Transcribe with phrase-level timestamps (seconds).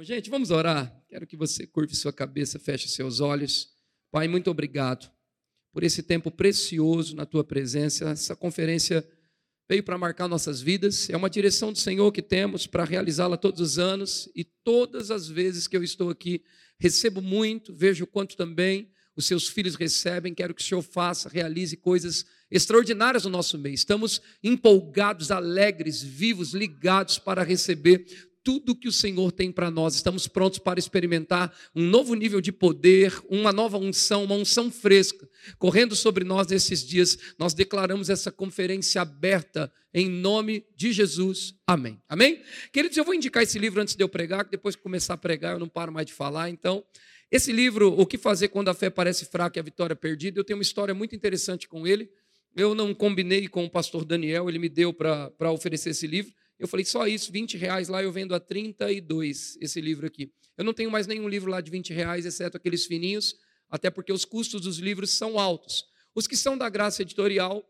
[0.00, 0.90] Bom, gente, vamos orar.
[1.10, 3.68] Quero que você curve sua cabeça, feche seus olhos.
[4.10, 5.12] Pai, muito obrigado
[5.74, 8.08] por esse tempo precioso na tua presença.
[8.08, 9.06] Essa conferência
[9.68, 11.10] veio para marcar nossas vidas.
[11.10, 15.28] É uma direção do Senhor que temos para realizá-la todos os anos e todas as
[15.28, 16.42] vezes que eu estou aqui,
[16.78, 20.32] recebo muito, vejo quanto também os seus filhos recebem.
[20.32, 23.74] Quero que o Senhor faça, realize coisas extraordinárias no nosso meio.
[23.74, 29.94] Estamos empolgados, alegres, vivos, ligados para receber tudo que o Senhor tem para nós.
[29.94, 35.28] Estamos prontos para experimentar um novo nível de poder, uma nova unção, uma unção fresca,
[35.58, 37.18] correndo sobre nós nesses dias.
[37.38, 41.54] Nós declaramos essa conferência aberta em nome de Jesus.
[41.66, 42.00] Amém.
[42.08, 42.42] Amém?
[42.72, 45.18] Queridos, eu vou indicar esse livro antes de eu pregar, que depois que começar a
[45.18, 46.48] pregar eu não paro mais de falar.
[46.48, 46.84] Então,
[47.30, 50.44] esse livro, O que fazer quando a fé parece fraca e a vitória perdida, eu
[50.44, 52.10] tenho uma história muito interessante com ele.
[52.56, 56.32] Eu não combinei com o pastor Daniel, ele me deu para oferecer esse livro.
[56.60, 60.30] Eu falei, só isso, 20 reais lá eu vendo a 32 esse livro aqui.
[60.58, 63.34] Eu não tenho mais nenhum livro lá de 20 reais, exceto aqueles fininhos,
[63.70, 65.84] até porque os custos dos livros são altos.
[66.14, 67.66] Os que são da graça editorial,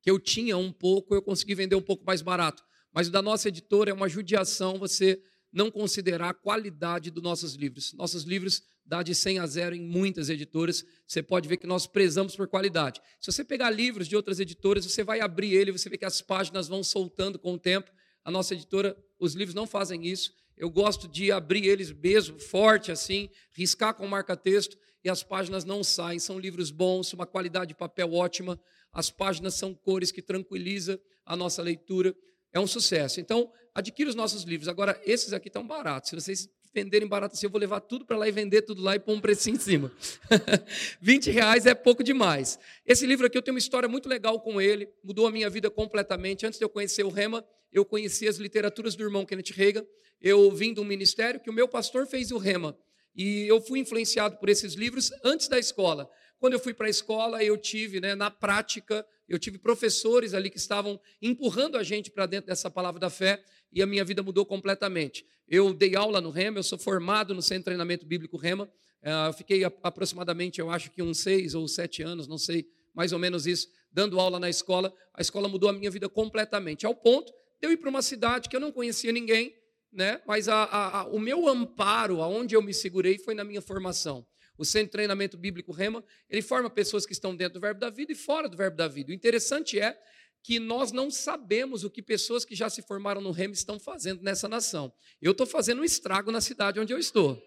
[0.00, 2.62] que eu tinha um pouco, eu consegui vender um pouco mais barato.
[2.92, 5.20] Mas o da nossa editora é uma judiação você
[5.52, 7.92] não considerar a qualidade dos nossos livros.
[7.94, 10.84] Nossos livros dá de 100 a 0 em muitas editoras.
[11.04, 13.00] Você pode ver que nós prezamos por qualidade.
[13.20, 16.22] Se você pegar livros de outras editoras, você vai abrir ele, você vê que as
[16.22, 17.90] páginas vão soltando com o tempo
[18.24, 20.32] a nossa editora, os livros não fazem isso.
[20.56, 25.82] Eu gosto de abrir eles mesmo, forte assim, riscar com marca-texto e as páginas não
[25.82, 26.18] saem.
[26.18, 28.60] São livros bons, uma qualidade de papel ótima.
[28.92, 32.14] As páginas são cores que tranquiliza a nossa leitura.
[32.52, 33.20] É um sucesso.
[33.20, 34.68] Então, adquira os nossos livros.
[34.68, 36.10] Agora, esses aqui estão baratos.
[36.10, 38.94] Se vocês venderem barato assim, eu vou levar tudo para lá e vender tudo lá
[38.94, 39.90] e pôr um precinho em cima.
[41.00, 42.58] 20 reais é pouco demais.
[42.86, 45.70] Esse livro aqui eu tenho uma história muito legal com ele, mudou a minha vida
[45.70, 46.46] completamente.
[46.46, 49.84] Antes de eu conhecer o Rema, eu conheci as literaturas do irmão Kenneth Reagan.
[50.20, 52.76] Eu vim de um ministério que o meu pastor fez o Rema.
[53.14, 56.08] E eu fui influenciado por esses livros antes da escola.
[56.38, 60.48] Quando eu fui para a escola, eu tive, né, na prática, eu tive professores ali
[60.50, 63.42] que estavam empurrando a gente para dentro dessa palavra da fé
[63.72, 65.24] e a minha vida mudou completamente.
[65.46, 68.70] Eu dei aula no Rema, eu sou formado no Centro de Treinamento Bíblico Rema.
[69.02, 73.12] Eh, eu fiquei aproximadamente, eu acho que uns seis ou sete anos, não sei, mais
[73.12, 74.92] ou menos isso, dando aula na escola.
[75.14, 78.48] A escola mudou a minha vida completamente, ao ponto de eu ir para uma cidade
[78.48, 79.54] que eu não conhecia ninguém,
[79.92, 80.20] né?
[80.26, 84.26] mas a, a, a, o meu amparo, aonde eu me segurei, foi na minha formação.
[84.56, 87.90] O Centro de Treinamento Bíblico Rema, ele forma pessoas que estão dentro do verbo da
[87.90, 89.10] vida e fora do verbo da vida.
[89.10, 89.98] O interessante é
[90.42, 94.22] que nós não sabemos o que pessoas que já se formaram no Rema estão fazendo
[94.22, 94.92] nessa nação.
[95.20, 97.42] Eu estou fazendo um estrago na cidade onde eu estou.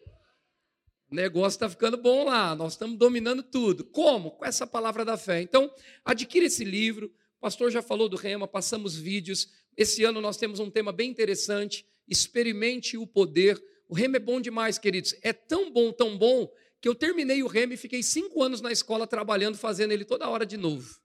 [1.09, 3.83] O negócio está ficando bom lá, nós estamos dominando tudo.
[3.83, 4.31] Como?
[4.31, 5.41] Com essa palavra da fé.
[5.41, 5.71] Então,
[6.03, 7.07] adquira esse livro.
[7.37, 9.47] O pastor já falou do Rema, passamos vídeos.
[9.77, 13.61] Esse ano nós temos um tema bem interessante: experimente o poder.
[13.87, 15.15] O Rema é bom demais, queridos.
[15.21, 16.49] É tão bom, tão bom,
[16.81, 20.29] que eu terminei o Rema e fiquei cinco anos na escola trabalhando, fazendo ele toda
[20.29, 21.01] hora de novo.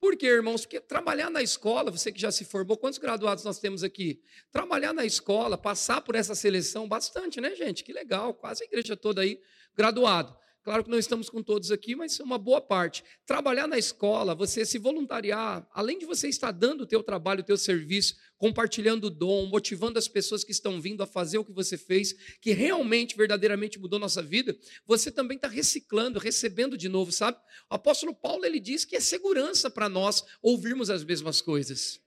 [0.00, 0.62] Por quê, irmãos?
[0.62, 4.22] Porque trabalhar na escola, você que já se formou, quantos graduados nós temos aqui?
[4.50, 7.84] Trabalhar na escola, passar por essa seleção, bastante, né, gente?
[7.84, 9.38] Que legal, quase a igreja toda aí
[9.76, 10.34] graduado.
[10.62, 13.02] Claro que não estamos com todos aqui, mas é uma boa parte.
[13.24, 17.44] Trabalhar na escola, você se voluntariar, além de você estar dando o teu trabalho, o
[17.44, 21.52] teu serviço, compartilhando o dom, motivando as pessoas que estão vindo a fazer o que
[21.52, 24.54] você fez, que realmente, verdadeiramente mudou nossa vida,
[24.86, 27.38] você também está reciclando, recebendo de novo, sabe?
[27.70, 32.00] O apóstolo Paulo ele diz que é segurança para nós ouvirmos as mesmas coisas.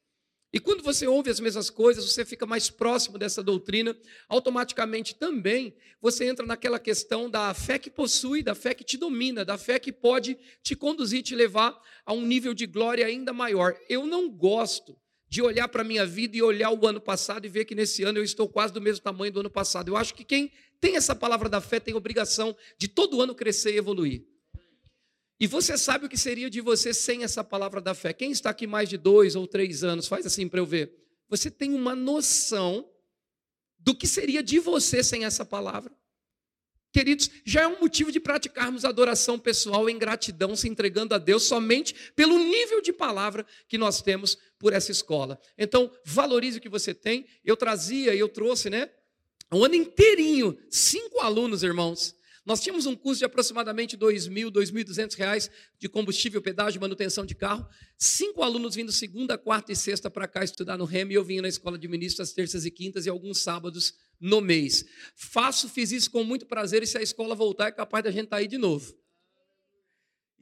[0.54, 3.98] E quando você ouve as mesmas coisas, você fica mais próximo dessa doutrina,
[4.30, 9.44] automaticamente também você entra naquela questão da fé que possui, da fé que te domina,
[9.44, 11.76] da fé que pode te conduzir, te levar
[12.06, 13.76] a um nível de glória ainda maior.
[13.90, 14.96] Eu não gosto
[15.28, 18.04] de olhar para a minha vida e olhar o ano passado e ver que nesse
[18.04, 19.88] ano eu estou quase do mesmo tamanho do ano passado.
[19.88, 23.74] Eu acho que quem tem essa palavra da fé tem obrigação de todo ano crescer
[23.74, 24.24] e evoluir.
[25.44, 28.14] E você sabe o que seria de você sem essa palavra da fé?
[28.14, 30.96] Quem está aqui mais de dois ou três anos, faz assim para eu ver.
[31.28, 32.90] Você tem uma noção
[33.78, 35.94] do que seria de você sem essa palavra?
[36.94, 41.44] Queridos, já é um motivo de praticarmos adoração pessoal em gratidão, se entregando a Deus
[41.44, 45.38] somente pelo nível de palavra que nós temos por essa escola.
[45.58, 47.26] Então, valorize o que você tem.
[47.44, 48.90] Eu trazia, eu trouxe, né?
[49.52, 54.52] Um ano inteirinho, cinco alunos, irmãos, nós tínhamos um custo de aproximadamente R$ 2.000, R$
[54.52, 55.50] 2.200
[55.80, 57.66] de combustível, pedágio, manutenção de carro.
[57.98, 61.42] Cinco alunos vindo segunda, quarta e sexta para cá estudar no REM e eu vinha
[61.42, 64.86] na escola de ministros às terças e quintas e alguns sábados no mês.
[65.16, 68.26] Faço, fiz isso com muito prazer e se a escola voltar é capaz da gente
[68.26, 68.94] estar tá aí de novo.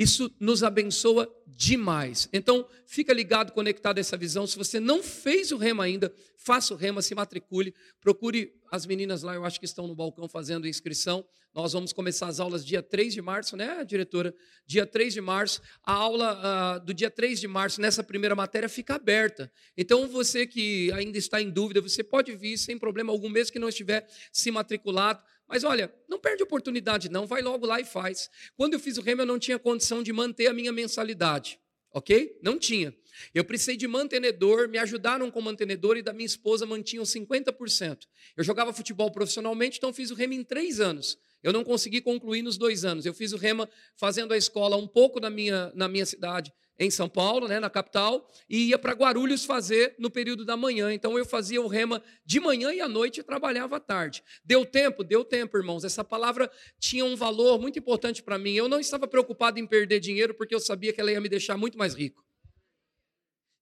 [0.01, 2.27] Isso nos abençoa demais.
[2.33, 4.48] Então, fica ligado, conectado a essa visão.
[4.48, 9.21] Se você não fez o rema ainda, faça o rema, se matricule, procure as meninas
[9.21, 11.24] lá, eu acho que estão no balcão fazendo inscrição.
[11.53, 14.33] Nós vamos começar as aulas dia 3 de março, né, diretora?
[14.65, 15.62] Dia 3 de março.
[15.83, 19.51] A aula uh, do dia 3 de março, nessa primeira matéria, fica aberta.
[19.77, 23.59] Então, você que ainda está em dúvida, você pode vir sem problema algum, mesmo que
[23.59, 25.21] não estiver se matriculado.
[25.51, 27.27] Mas olha, não perde oportunidade, não.
[27.27, 28.30] Vai logo lá e faz.
[28.56, 31.59] Quando eu fiz o remo, eu não tinha condição de manter a minha mensalidade.
[31.94, 32.39] Ok?
[32.42, 32.95] Não tinha.
[33.36, 38.07] Eu precisei de mantenedor, me ajudaram com mantenedor e da minha esposa mantinham 50%.
[38.38, 41.18] Eu jogava futebol profissionalmente, então fiz o remo em três anos.
[41.44, 43.06] Eu não consegui concluir nos dois anos.
[43.06, 46.89] Eu fiz o rema fazendo a escola um pouco na minha, na minha cidade, em
[46.89, 50.92] São Paulo, né, na capital, e ia para Guarulhos fazer no período da manhã.
[50.92, 54.24] Então eu fazia o rema de manhã e à noite e trabalhava à tarde.
[54.44, 55.04] Deu tempo?
[55.04, 55.83] Deu tempo, irmãos.
[55.83, 56.50] Essa palavra
[56.80, 58.54] tinha um valor muito importante para mim.
[58.54, 61.56] Eu não estava preocupado em perder dinheiro porque eu sabia que ela ia me deixar
[61.56, 62.25] muito mais rico.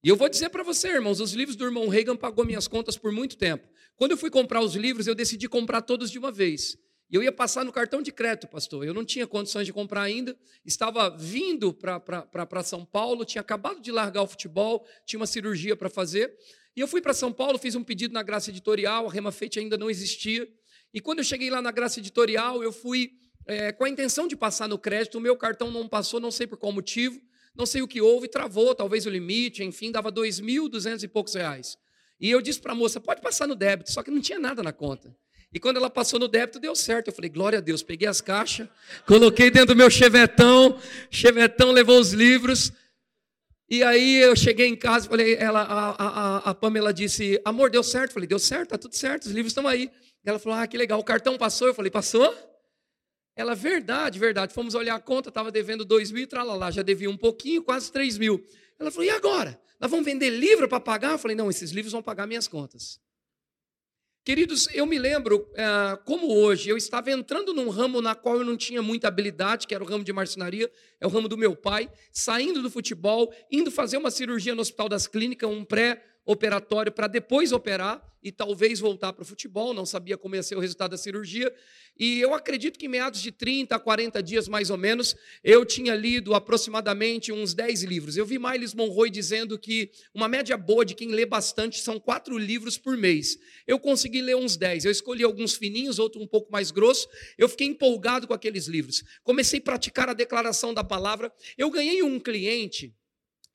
[0.01, 2.97] E eu vou dizer para você, irmãos, os livros do irmão Reagan pagou minhas contas
[2.97, 3.67] por muito tempo.
[3.97, 6.77] Quando eu fui comprar os livros, eu decidi comprar todos de uma vez.
[7.09, 8.85] E eu ia passar no cartão de crédito, pastor.
[8.85, 10.37] Eu não tinha condições de comprar ainda.
[10.63, 15.89] Estava vindo para São Paulo, tinha acabado de largar o futebol, tinha uma cirurgia para
[15.89, 16.31] fazer.
[16.75, 19.59] E eu fui para São Paulo, fiz um pedido na Graça Editorial, a Rema Fete
[19.59, 20.47] ainda não existia.
[20.93, 23.11] E quando eu cheguei lá na Graça Editorial, eu fui
[23.47, 26.45] é, com a intenção de passar no crédito, o meu cartão não passou, não sei
[26.45, 27.19] por qual motivo,
[27.55, 31.07] não sei o que houve, travou talvez o limite, enfim, dava dois mil duzentos e
[31.07, 31.75] poucos reais.
[32.19, 34.61] E eu disse para a moça, pode passar no débito, só que não tinha nada
[34.61, 35.15] na conta.
[35.51, 37.07] E quando ela passou no débito, deu certo.
[37.07, 37.81] Eu falei, glória a Deus.
[37.81, 38.67] Peguei as caixas,
[39.05, 40.79] coloquei dentro do meu chevetão.
[41.09, 42.71] Chevetão levou os livros.
[43.69, 47.83] E aí eu cheguei em casa, falei, ela, a, a, a Pamela disse, amor, deu
[47.83, 48.09] certo?
[48.09, 49.91] Eu falei, deu certo, tá tudo certo, os livros estão aí.
[50.25, 51.67] Ela falou, ah, que legal, o cartão passou?
[51.67, 52.35] Eu falei, passou?
[53.35, 54.55] Ela, verdade, verdade.
[54.55, 58.17] Fomos olhar a conta, estava devendo dois mil, tralalá, já devia um pouquinho, quase três
[58.17, 58.43] mil.
[58.79, 59.59] Ela falou, e agora?
[59.79, 61.11] Nós vamos vender livro para pagar?
[61.11, 62.99] Eu falei, não, esses livros vão pagar minhas contas.
[64.29, 68.45] Queridos, eu me lembro é, como hoje eu estava entrando num ramo na qual eu
[68.45, 70.71] não tinha muita habilidade, que era o ramo de marcenaria,
[71.01, 74.87] é o ramo do meu pai, saindo do futebol, indo fazer uma cirurgia no Hospital
[74.87, 75.65] das Clínicas, um
[76.29, 80.55] pré-operatório para depois operar e talvez voltar para o futebol, não sabia como ia ser
[80.55, 81.51] o resultado da cirurgia.
[81.97, 85.65] E eu acredito que em meados de 30 a 40 dias, mais ou menos, eu
[85.65, 88.17] tinha lido aproximadamente uns 10 livros.
[88.17, 92.37] Eu vi Miles Monroe dizendo que uma média boa de quem lê bastante são quatro
[92.37, 93.37] livros por mês.
[93.65, 94.85] Eu consegui ler uns 10.
[94.85, 97.07] Eu escolhi alguns fininhos, outros um pouco mais grossos.
[97.37, 99.01] Eu fiquei empolgado com aqueles livros.
[99.23, 101.31] Comecei a praticar a declaração da palavra.
[101.57, 102.93] Eu ganhei um cliente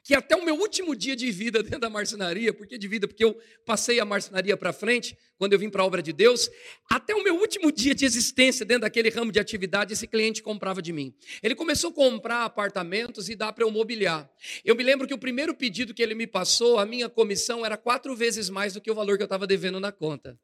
[0.05, 3.25] que até o meu último dia de vida dentro da marcenaria, porque de vida, porque
[3.25, 6.51] eu passei a marcenaria para frente, quando eu vim para a obra de Deus,
[6.91, 10.83] até o meu último dia de existência dentro daquele ramo de atividade, esse cliente comprava
[10.83, 11.15] de mim.
[11.43, 14.31] Ele começou a comprar apartamentos e dar para eu mobiliar.
[14.63, 17.79] Eu me lembro que o primeiro pedido que ele me passou, a minha comissão era
[17.79, 20.39] quatro vezes mais do que o valor que eu estava devendo na conta.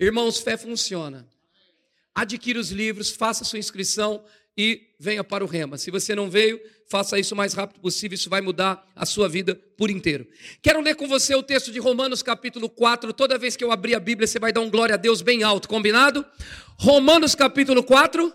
[0.00, 1.28] Irmãos, fé funciona.
[2.14, 4.24] Adquira os livros, faça sua inscrição,
[4.56, 5.78] e venha para o Rema.
[5.78, 9.28] Se você não veio, faça isso o mais rápido possível, isso vai mudar a sua
[9.28, 10.26] vida por inteiro.
[10.60, 13.12] Quero ler com você o texto de Romanos capítulo 4.
[13.12, 15.42] Toda vez que eu abrir a Bíblia, você vai dar um glória a Deus bem
[15.42, 16.24] alto, combinado?
[16.78, 18.32] Romanos capítulo 4.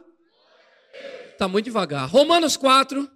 [1.32, 2.10] Está muito devagar.
[2.10, 3.08] Romanos 4.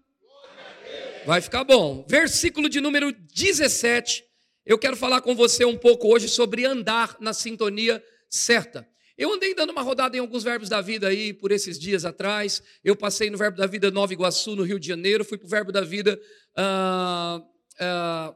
[1.25, 2.05] Vai ficar bom.
[2.07, 4.23] Versículo de número 17.
[4.65, 8.87] Eu quero falar com você um pouco hoje sobre andar na sintonia certa.
[9.21, 12.63] Eu andei dando uma rodada em alguns verbos da vida aí por esses dias atrás.
[12.83, 15.23] Eu passei no verbo da vida Nova Iguaçu, no Rio de Janeiro.
[15.23, 16.19] Fui para o verbo da vida
[16.57, 18.35] uh, uh,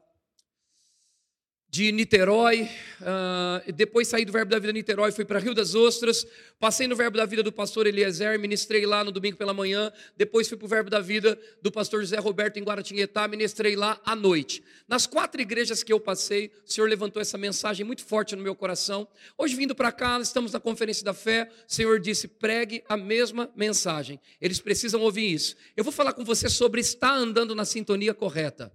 [1.75, 2.69] de Niterói,
[3.01, 6.25] uh, depois saí do Verbo da Vida Niterói, fui para Rio das Ostras,
[6.57, 10.47] passei no Verbo da Vida do pastor Eliezer, ministrei lá no domingo pela manhã, depois
[10.47, 14.15] fui para o Verbo da Vida do pastor José Roberto em Guaratinguetá, ministrei lá à
[14.15, 14.63] noite.
[14.87, 18.55] Nas quatro igrejas que eu passei, o Senhor levantou essa mensagem muito forte no meu
[18.55, 19.05] coração.
[19.37, 23.51] Hoje, vindo para cá, estamos na Conferência da Fé, o Senhor disse, pregue a mesma
[23.53, 24.17] mensagem.
[24.39, 25.57] Eles precisam ouvir isso.
[25.75, 28.71] Eu vou falar com você sobre estar andando na sintonia correta.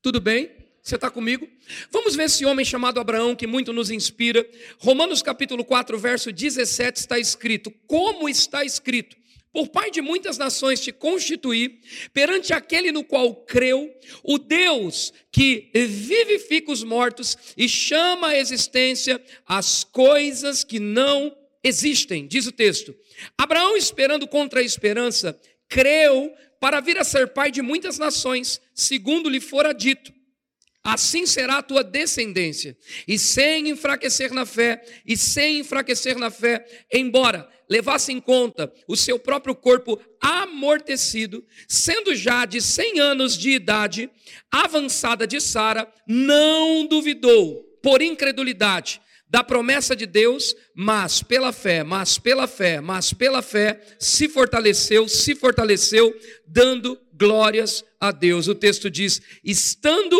[0.00, 0.65] Tudo bem?
[0.86, 1.48] Você está comigo?
[1.90, 4.48] Vamos ver esse homem chamado Abraão, que muito nos inspira.
[4.78, 9.16] Romanos capítulo 4, verso 17 está escrito: Como está escrito?
[9.52, 11.80] Por pai de muitas nações te constituí,
[12.14, 19.20] perante aquele no qual creu, o Deus que vivifica os mortos e chama à existência
[19.44, 22.94] as coisas que não existem, diz o texto.
[23.36, 25.36] Abraão, esperando contra a esperança,
[25.68, 30.14] creu para vir a ser pai de muitas nações, segundo lhe fora dito
[30.86, 32.76] assim será a tua descendência.
[33.08, 38.96] E sem enfraquecer na fé, e sem enfraquecer na fé, embora levasse em conta o
[38.96, 44.08] seu próprio corpo amortecido, sendo já de cem anos de idade,
[44.48, 52.16] avançada de Sara, não duvidou, por incredulidade, da promessa de Deus, mas pela fé, mas
[52.16, 56.14] pela fé, mas pela fé, se fortaleceu, se fortaleceu,
[56.46, 58.46] dando glórias a Deus.
[58.46, 60.16] O texto diz: estando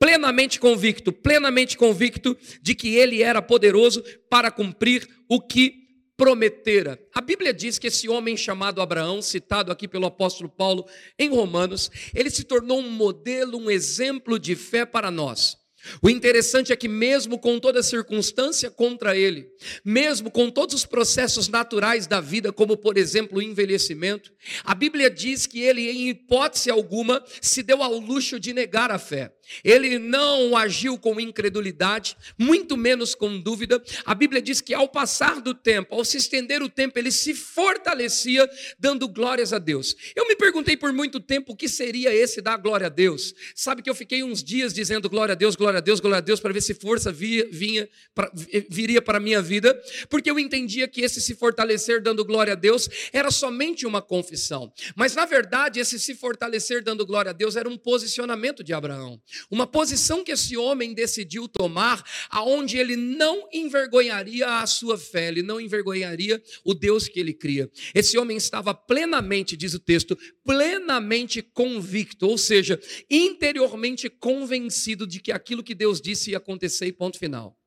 [0.00, 5.78] plenamente convicto, plenamente convicto de que ele era poderoso para cumprir o que
[6.16, 6.98] prometera.
[7.14, 10.86] A Bíblia diz que esse homem chamado Abraão, citado aqui pelo apóstolo Paulo
[11.18, 15.60] em Romanos, ele se tornou um modelo, um exemplo de fé para nós.
[16.02, 19.48] O interessante é que, mesmo com toda circunstância contra ele,
[19.84, 24.32] mesmo com todos os processos naturais da vida, como por exemplo o envelhecimento,
[24.64, 28.98] a Bíblia diz que ele, em hipótese alguma, se deu ao luxo de negar a
[28.98, 29.32] fé.
[29.64, 33.82] Ele não agiu com incredulidade, muito menos com dúvida.
[34.04, 37.34] A Bíblia diz que ao passar do tempo, ao se estender o tempo, ele se
[37.34, 39.94] fortalecia dando glórias a Deus.
[40.14, 43.34] Eu me perguntei por muito tempo o que seria esse dar glória a Deus.
[43.54, 46.20] Sabe que eu fiquei uns dias dizendo glória a Deus, glória a Deus, glória a
[46.20, 48.30] Deus, para ver se força via, vinha, pra,
[48.68, 52.56] viria para a minha vida, porque eu entendia que esse se fortalecer dando glória a
[52.56, 54.72] Deus era somente uma confissão.
[54.94, 59.20] Mas na verdade, esse se fortalecer dando glória a Deus era um posicionamento de Abraão.
[59.50, 65.42] Uma posição que esse homem decidiu tomar, aonde ele não envergonharia a sua fé, ele
[65.42, 67.70] não envergonharia o Deus que ele cria.
[67.94, 72.80] Esse homem estava plenamente, diz o texto, plenamente convicto, ou seja,
[73.10, 77.59] interiormente convencido de que aquilo que Deus disse ia acontecer ponto final.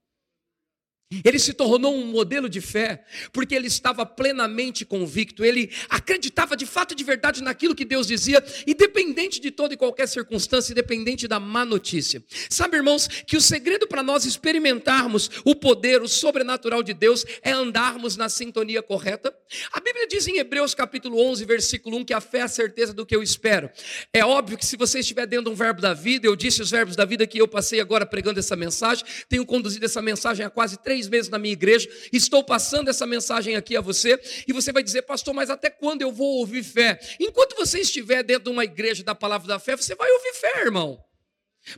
[1.23, 6.65] Ele se tornou um modelo de fé, porque ele estava plenamente convicto, ele acreditava de
[6.65, 11.27] fato e de verdade naquilo que Deus dizia, independente de toda e qualquer circunstância, independente
[11.27, 12.23] da má notícia.
[12.49, 17.51] Sabe, irmãos, que o segredo para nós experimentarmos o poder, o sobrenatural de Deus, é
[17.51, 19.33] andarmos na sintonia correta?
[19.71, 22.93] A Bíblia diz em Hebreus capítulo 11, versículo 1, que a fé é a certeza
[22.93, 23.69] do que eu espero.
[24.11, 26.71] É óbvio que se você estiver dentro de um verbo da vida, eu disse os
[26.71, 30.49] verbos da vida que eu passei agora pregando essa mensagem, tenho conduzido essa mensagem há
[30.49, 34.53] quase três três meses na minha igreja, estou passando essa mensagem aqui a você, e
[34.53, 36.99] você vai dizer, pastor, mas até quando eu vou ouvir fé?
[37.19, 40.61] Enquanto você estiver dentro de uma igreja da palavra da fé, você vai ouvir fé,
[40.61, 41.03] irmão.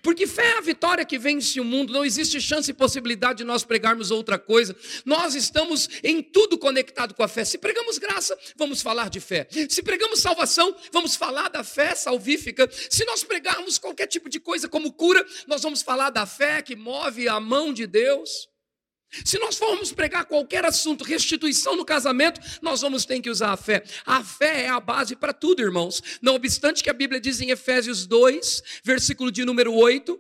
[0.02, 3.44] Porque fé é a vitória que vence o mundo, não existe chance e possibilidade de
[3.44, 4.76] nós pregarmos outra coisa.
[5.06, 7.46] Nós estamos em tudo conectado com a fé.
[7.46, 9.48] Se pregamos graça, vamos falar de fé.
[9.70, 12.68] Se pregamos salvação, vamos falar da fé salvífica.
[12.90, 16.76] Se nós pregarmos qualquer tipo de coisa como cura, nós vamos falar da fé que
[16.76, 18.50] move a mão de Deus.
[19.24, 23.58] Se nós formos pregar qualquer assunto, restituição no casamento, nós vamos ter que usar a
[23.58, 23.84] fé.
[24.06, 26.02] A fé é a base para tudo, irmãos.
[26.22, 30.20] Não obstante que a Bíblia diz em Efésios 2, versículo de número 8,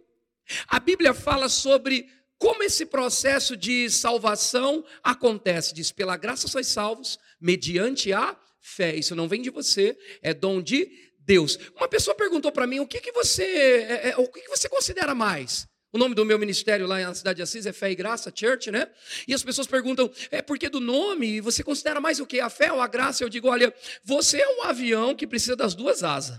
[0.67, 5.73] a Bíblia fala sobre como esse processo de salvação acontece.
[5.73, 8.95] Diz: pela graça sois salvos, mediante a fé.
[8.95, 11.57] Isso não vem de você, é dom de Deus.
[11.75, 14.69] Uma pessoa perguntou para mim: o que, que você é, é, o que, que você
[14.69, 15.67] considera mais?
[15.95, 18.69] O nome do meu ministério lá na cidade de Assis é Fé e Graça Church,
[18.69, 18.91] né?
[19.25, 22.41] E as pessoas perguntam, é porque do nome você considera mais o que?
[22.41, 23.23] A fé ou a graça?
[23.23, 23.73] Eu digo, olha,
[24.03, 26.37] você é um avião que precisa das duas asas.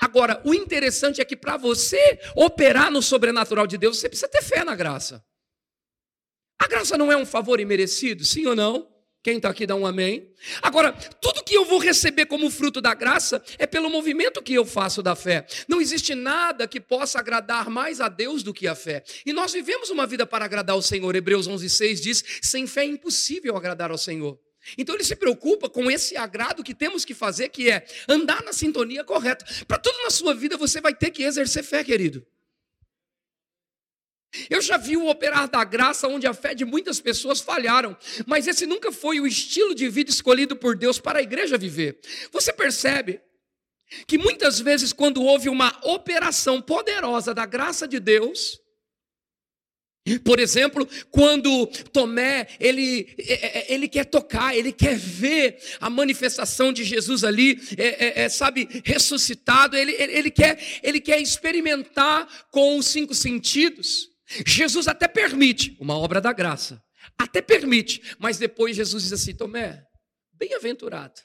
[0.00, 4.42] Agora, o interessante é que para você operar no sobrenatural de Deus, você precisa ter
[4.42, 5.22] fé na graça.
[6.58, 8.88] A graça não é um favor imerecido, sim ou não?
[9.22, 10.30] Quem está aqui dá um amém.
[10.62, 14.64] Agora, tudo que eu vou receber como fruto da graça é pelo movimento que eu
[14.64, 15.44] faço da fé.
[15.66, 19.02] Não existe nada que possa agradar mais a Deus do que a fé.
[19.26, 21.14] E nós vivemos uma vida para agradar ao Senhor.
[21.16, 24.38] Hebreus 11:6 diz: sem fé é impossível agradar ao Senhor.
[24.76, 28.52] Então ele se preocupa com esse agrado que temos que fazer, que é andar na
[28.52, 29.44] sintonia correta.
[29.66, 32.24] Para tudo na sua vida você vai ter que exercer fé, querido.
[34.50, 38.46] Eu já vi o operar da graça onde a fé de muitas pessoas falharam, mas
[38.46, 41.98] esse nunca foi o estilo de vida escolhido por Deus para a igreja viver.
[42.30, 43.20] Você percebe
[44.06, 48.60] que muitas vezes, quando houve uma operação poderosa da graça de Deus,
[50.24, 56.72] por exemplo, quando Tomé ele, é, é, ele quer tocar, ele quer ver a manifestação
[56.72, 62.78] de Jesus ali, é, é, é sabe, ressuscitado, ele, ele, quer, ele quer experimentar com
[62.78, 64.07] os cinco sentidos.
[64.46, 66.82] Jesus até permite uma obra da graça,
[67.16, 69.82] até permite, mas depois Jesus diz assim: Tomé,
[70.32, 71.20] bem-aventurado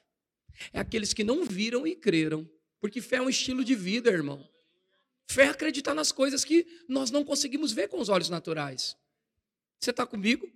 [0.72, 2.48] é aqueles que não viram e creram,
[2.80, 4.48] porque fé é um estilo de vida, irmão.
[5.28, 8.96] Fé é acreditar nas coisas que nós não conseguimos ver com os olhos naturais.
[9.80, 10.48] Você está comigo?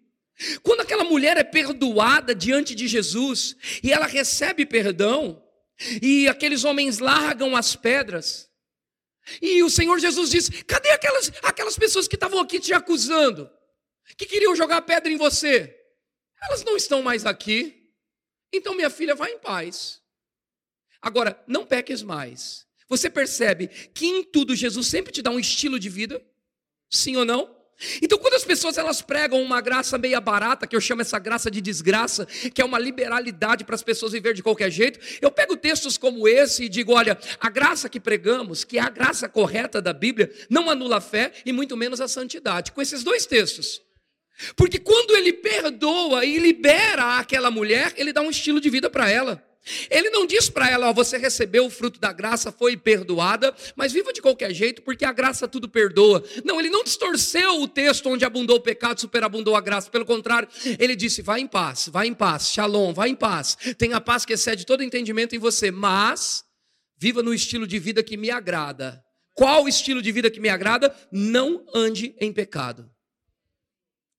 [0.62, 5.44] Quando aquela mulher é perdoada diante de Jesus e ela recebe perdão,
[6.02, 8.50] e aqueles homens largam as pedras,
[9.42, 13.50] e o Senhor Jesus disse: cadê aquelas, aquelas pessoas que estavam aqui te acusando?
[14.16, 15.76] Que queriam jogar pedra em você?
[16.42, 17.92] Elas não estão mais aqui.
[18.54, 20.02] Então, minha filha, vá em paz.
[21.02, 22.66] Agora, não peques mais.
[22.88, 26.26] Você percebe que em tudo Jesus sempre te dá um estilo de vida?
[26.90, 27.57] Sim ou não?
[28.02, 31.52] Então, quando as pessoas elas pregam uma graça meia barata, que eu chamo essa graça
[31.52, 35.56] de desgraça, que é uma liberalidade para as pessoas viver de qualquer jeito, eu pego
[35.56, 39.82] textos como esse e digo: olha, a graça que pregamos, que é a graça correta
[39.82, 42.72] da Bíblia, não anula a fé e muito menos a santidade.
[42.72, 43.82] Com esses dois textos.
[44.56, 49.10] Porque quando ele perdoa e libera aquela mulher, ele dá um estilo de vida para
[49.10, 49.44] ela.
[49.90, 53.92] Ele não diz para ela, ó, você recebeu o fruto da graça, foi perdoada, mas
[53.92, 56.24] viva de qualquer jeito, porque a graça tudo perdoa.
[56.44, 59.90] Não, ele não distorceu o texto onde abundou o pecado, superabundou a graça.
[59.90, 60.48] Pelo contrário,
[60.80, 63.58] ele disse: vai em paz, vai em paz, shalom, vai em paz.
[63.78, 66.44] Tenha paz que excede todo entendimento em você, mas
[67.00, 69.04] viva no estilo de vida que me agrada.
[69.36, 70.96] Qual estilo de vida que me agrada?
[71.12, 72.90] Não ande em pecado.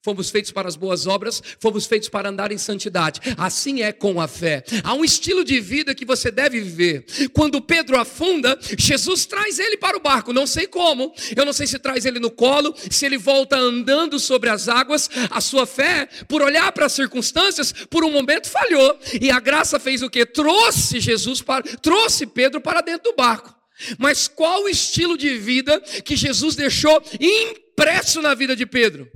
[0.09, 3.21] Fomos feitos para as boas obras, fomos feitos para andar em santidade.
[3.37, 4.65] Assim é com a fé.
[4.83, 7.05] Há um estilo de vida que você deve viver.
[7.35, 10.33] Quando Pedro afunda, Jesus traz ele para o barco.
[10.33, 14.19] Não sei como, eu não sei se traz ele no colo, se ele volta andando
[14.19, 15.11] sobre as águas.
[15.31, 18.99] A sua fé, por olhar para as circunstâncias, por um momento falhou.
[19.21, 20.25] E a graça fez o que?
[20.25, 23.55] Trouxe Jesus para, trouxe Pedro para dentro do barco.
[23.99, 29.07] Mas qual o estilo de vida que Jesus deixou impresso na vida de Pedro?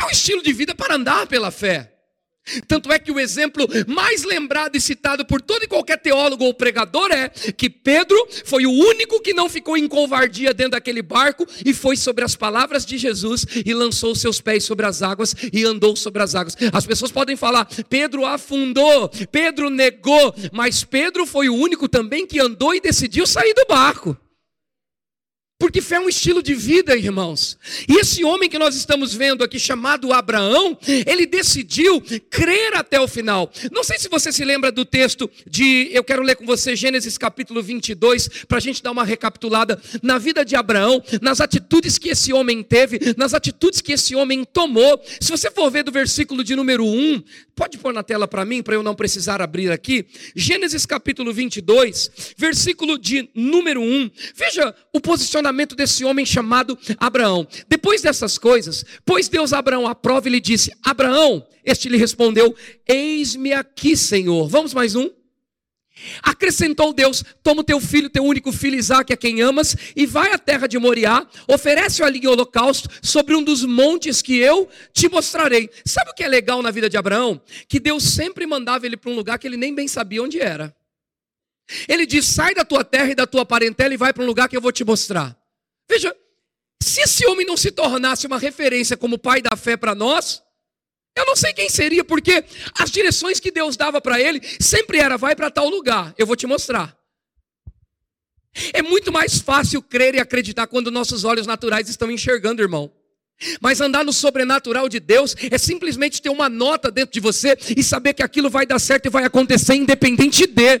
[0.00, 1.92] É um estilo de vida para andar pela fé.
[2.66, 6.54] Tanto é que o exemplo mais lembrado e citado por todo e qualquer teólogo ou
[6.54, 11.46] pregador é que Pedro foi o único que não ficou em covardia dentro daquele barco
[11.64, 15.64] e foi sobre as palavras de Jesus e lançou seus pés sobre as águas e
[15.64, 16.56] andou sobre as águas.
[16.72, 22.40] As pessoas podem falar, Pedro afundou, Pedro negou, mas Pedro foi o único também que
[22.40, 24.16] andou e decidiu sair do barco.
[25.60, 27.58] Porque fé é um estilo de vida, irmãos.
[27.86, 30.76] E esse homem que nós estamos vendo aqui, chamado Abraão,
[31.06, 33.52] ele decidiu crer até o final.
[33.70, 35.90] Não sei se você se lembra do texto de.
[35.92, 40.16] Eu quero ler com você Gênesis capítulo 22, para a gente dar uma recapitulada na
[40.16, 44.98] vida de Abraão, nas atitudes que esse homem teve, nas atitudes que esse homem tomou.
[45.20, 47.22] Se você for ver do versículo de número 1,
[47.54, 50.06] pode pôr na tela para mim, para eu não precisar abrir aqui.
[50.34, 54.10] Gênesis capítulo 22, versículo de número 1.
[54.34, 57.46] Veja o posicionamento comportamento desse homem chamado Abraão.
[57.68, 62.54] Depois dessas coisas, pôs Deus Abraão à prova e lhe disse: Abraão, este lhe respondeu:
[62.86, 64.48] Eis-me aqui, Senhor.
[64.48, 65.10] Vamos mais um.
[66.22, 70.32] Acrescentou Deus: Toma o teu filho, teu único filho Isaque, a quem amas, e vai
[70.32, 75.08] à terra de Moriá, oferece-o ali em holocausto sobre um dos montes que eu te
[75.08, 75.68] mostrarei.
[75.84, 77.40] Sabe o que é legal na vida de Abraão?
[77.68, 80.74] Que Deus sempre mandava ele para um lugar que ele nem bem sabia onde era.
[81.88, 84.48] Ele diz: Sai da tua terra e da tua parentela e vai para um lugar
[84.48, 85.39] que eu vou te mostrar.
[85.90, 86.16] Veja,
[86.80, 90.40] se esse homem não se tornasse uma referência como pai da fé para nós,
[91.16, 92.44] eu não sei quem seria, porque
[92.78, 96.36] as direções que Deus dava para ele sempre era: vai para tal lugar, eu vou
[96.36, 96.96] te mostrar.
[98.72, 102.92] É muito mais fácil crer e acreditar quando nossos olhos naturais estão enxergando, irmão.
[103.60, 107.82] Mas andar no sobrenatural de Deus é simplesmente ter uma nota dentro de você e
[107.82, 110.80] saber que aquilo vai dar certo e vai acontecer independente de.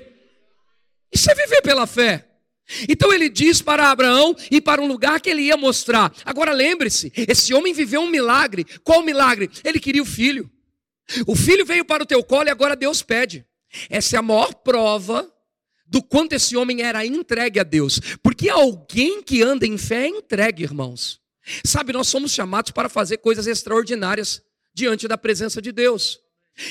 [1.12, 2.29] Isso é viver pela fé.
[2.88, 6.12] Então ele diz para Abraão ir para um lugar que ele ia mostrar.
[6.24, 8.64] Agora lembre-se, esse homem viveu um milagre.
[8.84, 9.50] Qual milagre?
[9.64, 10.50] Ele queria o filho.
[11.26, 13.44] O filho veio para o teu colo e agora Deus pede.
[13.88, 15.30] Essa é a maior prova
[15.86, 18.00] do quanto esse homem era entregue a Deus.
[18.22, 21.20] Porque alguém que anda em fé é entregue, irmãos.
[21.64, 24.40] Sabe, nós somos chamados para fazer coisas extraordinárias
[24.72, 26.20] diante da presença de Deus.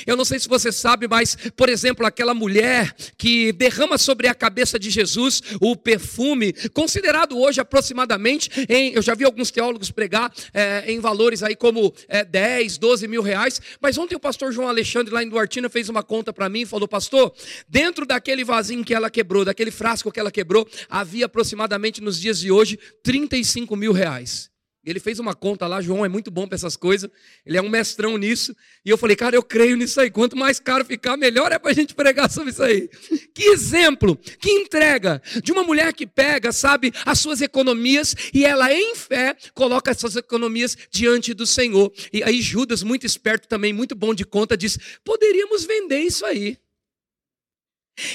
[0.06, 4.36] Eu não sei se você sabe, mas, por exemplo, aquela mulher que derrama sobre a
[4.36, 10.32] cabeça de Jesus o perfume, considerado hoje aproximadamente, em, eu já vi alguns teólogos pregar
[10.54, 14.67] é, em valores aí como é, 10, 12 mil reais, mas ontem o pastor João
[14.67, 17.34] Alexandre lá em Duartina fez uma conta para mim e falou, pastor,
[17.67, 22.39] dentro daquele vasinho que ela quebrou, daquele frasco que ela quebrou, havia aproximadamente nos dias
[22.39, 24.49] de hoje 35 mil reais.
[24.86, 27.10] Ele fez uma conta lá, João é muito bom para essas coisas,
[27.46, 28.56] ele é um mestrão nisso.
[28.86, 30.10] E eu falei, cara, eu creio nisso aí.
[30.10, 32.89] Quanto mais caro ficar, melhor é para a gente pregar sobre isso aí.
[33.34, 38.74] Que exemplo, que entrega de uma mulher que pega, sabe, as suas economias e ela,
[38.74, 41.92] em fé, coloca essas economias diante do Senhor.
[42.13, 46.58] E aí Judas, muito esperto também, muito bom de conta, diz: poderíamos vender isso aí.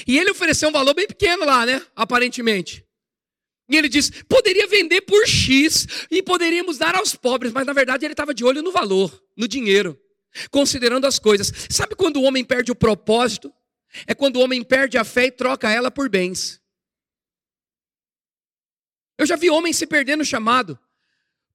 [0.07, 1.81] E ele ofereceu um valor bem pequeno lá, né?
[1.95, 2.84] Aparentemente.
[3.67, 8.05] E ele diz: poderia vender por X e poderíamos dar aos pobres, mas na verdade
[8.05, 9.99] ele estava de olho no valor, no dinheiro,
[10.51, 11.51] considerando as coisas.
[11.69, 13.53] Sabe quando o homem perde o propósito?
[14.05, 16.61] É quando o homem perde a fé e troca ela por bens.
[19.17, 20.77] Eu já vi homens se perdendo no chamado,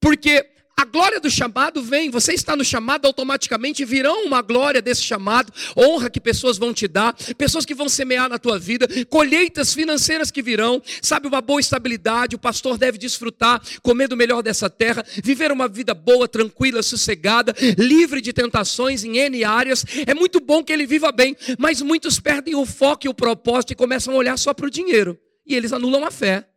[0.00, 5.02] porque A glória do chamado vem, você está no chamado, automaticamente virão uma glória desse
[5.02, 9.74] chamado, honra que pessoas vão te dar, pessoas que vão semear na tua vida, colheitas
[9.74, 14.70] financeiras que virão, sabe, uma boa estabilidade, o pastor deve desfrutar, comer do melhor dessa
[14.70, 19.84] terra, viver uma vida boa, tranquila, sossegada, livre de tentações em N áreas.
[20.06, 23.74] É muito bom que ele viva bem, mas muitos perdem o foco e o propósito
[23.74, 26.49] e começam a olhar só para o dinheiro, e eles anulam a fé.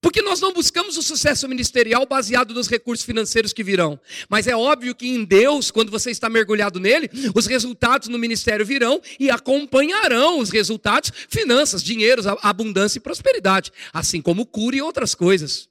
[0.00, 4.00] Porque nós não buscamos o sucesso ministerial baseado nos recursos financeiros que virão.
[4.30, 8.64] Mas é óbvio que em Deus, quando você está mergulhado nele, os resultados no ministério
[8.64, 15.14] virão e acompanharão os resultados, finanças, dinheiros, abundância e prosperidade, assim como cura e outras
[15.14, 15.68] coisas.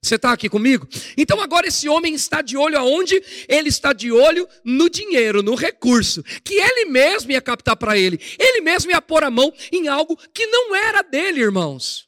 [0.00, 0.88] Você está aqui comigo?
[1.16, 3.20] Então agora esse homem está de olho aonde?
[3.48, 8.18] Ele está de olho no dinheiro, no recurso, que ele mesmo ia captar para ele.
[8.38, 12.07] Ele mesmo ia pôr a mão em algo que não era dele, irmãos.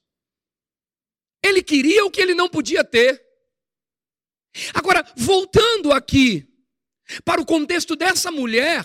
[1.42, 3.22] Ele queria o que ele não podia ter.
[4.74, 6.46] Agora, voltando aqui
[7.24, 8.85] para o contexto dessa mulher,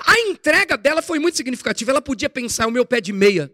[0.00, 1.90] a entrega dela foi muito significativa.
[1.90, 3.52] Ela podia pensar: o meu pé de meia.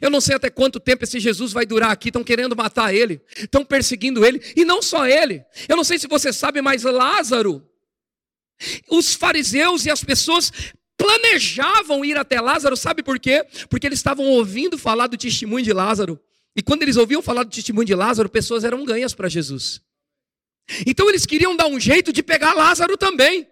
[0.00, 2.08] Eu não sei até quanto tempo esse Jesus vai durar aqui.
[2.08, 5.44] Estão querendo matar ele, estão perseguindo ele, e não só ele.
[5.68, 7.62] Eu não sei se você sabe, mas Lázaro,
[8.88, 10.50] os fariseus e as pessoas
[10.96, 13.44] planejavam ir até Lázaro, sabe por quê?
[13.68, 16.18] Porque eles estavam ouvindo falar do testemunho de Lázaro.
[16.56, 19.82] E quando eles ouviam falar do testemunho de Lázaro, pessoas eram ganhas para Jesus.
[20.86, 23.46] Então eles queriam dar um jeito de pegar Lázaro também.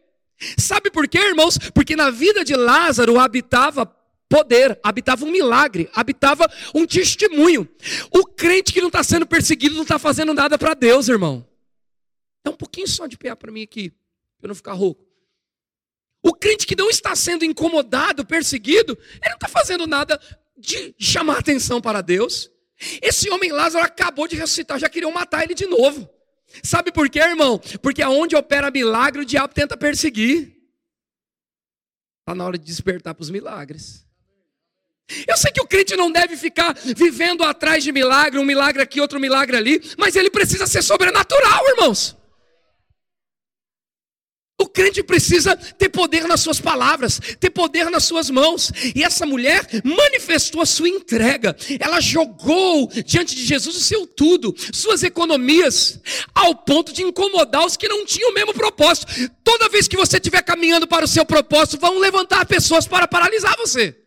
[0.58, 1.58] Sabe por quê, irmãos?
[1.74, 3.86] Porque na vida de Lázaro habitava
[4.28, 7.68] poder, habitava um milagre, habitava um testemunho.
[8.10, 11.46] O crente que não está sendo perseguido não está fazendo nada para Deus, irmão.
[12.42, 13.90] Dá um pouquinho só de pé para mim aqui,
[14.38, 15.04] para eu não ficar rouco.
[16.22, 20.18] O crente que não está sendo incomodado, perseguido, ele não está fazendo nada
[20.56, 22.50] de chamar atenção para Deus.
[23.00, 26.08] Esse homem Lázaro acabou de ressuscitar, já queriam matar ele de novo.
[26.62, 27.58] Sabe por quê, irmão?
[27.82, 30.54] Porque aonde opera milagre, o diabo tenta perseguir.
[32.20, 34.04] Está na hora de despertar para os milagres.
[35.26, 39.00] Eu sei que o crente não deve ficar vivendo atrás de milagre, um milagre aqui,
[39.00, 42.16] outro milagre ali, mas ele precisa ser sobrenatural, irmãos.
[44.56, 48.70] O crente precisa ter poder nas suas palavras, ter poder nas suas mãos.
[48.94, 51.56] E essa mulher manifestou a sua entrega.
[51.80, 55.98] Ela jogou diante de Jesus o seu tudo, suas economias,
[56.32, 59.12] ao ponto de incomodar os que não tinham o mesmo propósito.
[59.42, 63.56] Toda vez que você estiver caminhando para o seu propósito, vão levantar pessoas para paralisar
[63.56, 64.03] você.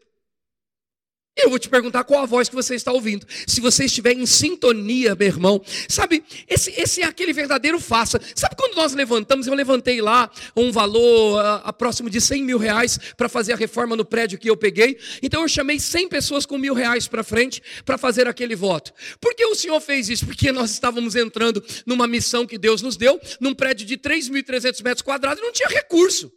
[1.37, 3.27] Eu vou te perguntar qual a voz que você está ouvindo.
[3.45, 8.19] Se você estiver em sintonia, meu irmão, sabe, esse, esse é aquele verdadeiro faça.
[8.35, 12.57] Sabe quando nós levantamos, eu levantei lá um valor a, a próximo de 100 mil
[12.57, 14.97] reais para fazer a reforma no prédio que eu peguei.
[15.21, 18.91] Então eu chamei 100 pessoas com mil reais para frente para fazer aquele voto.
[19.21, 20.25] Por que o Senhor fez isso?
[20.25, 25.01] Porque nós estávamos entrando numa missão que Deus nos deu, num prédio de 3.300 metros
[25.03, 26.31] quadrados e não tinha recurso.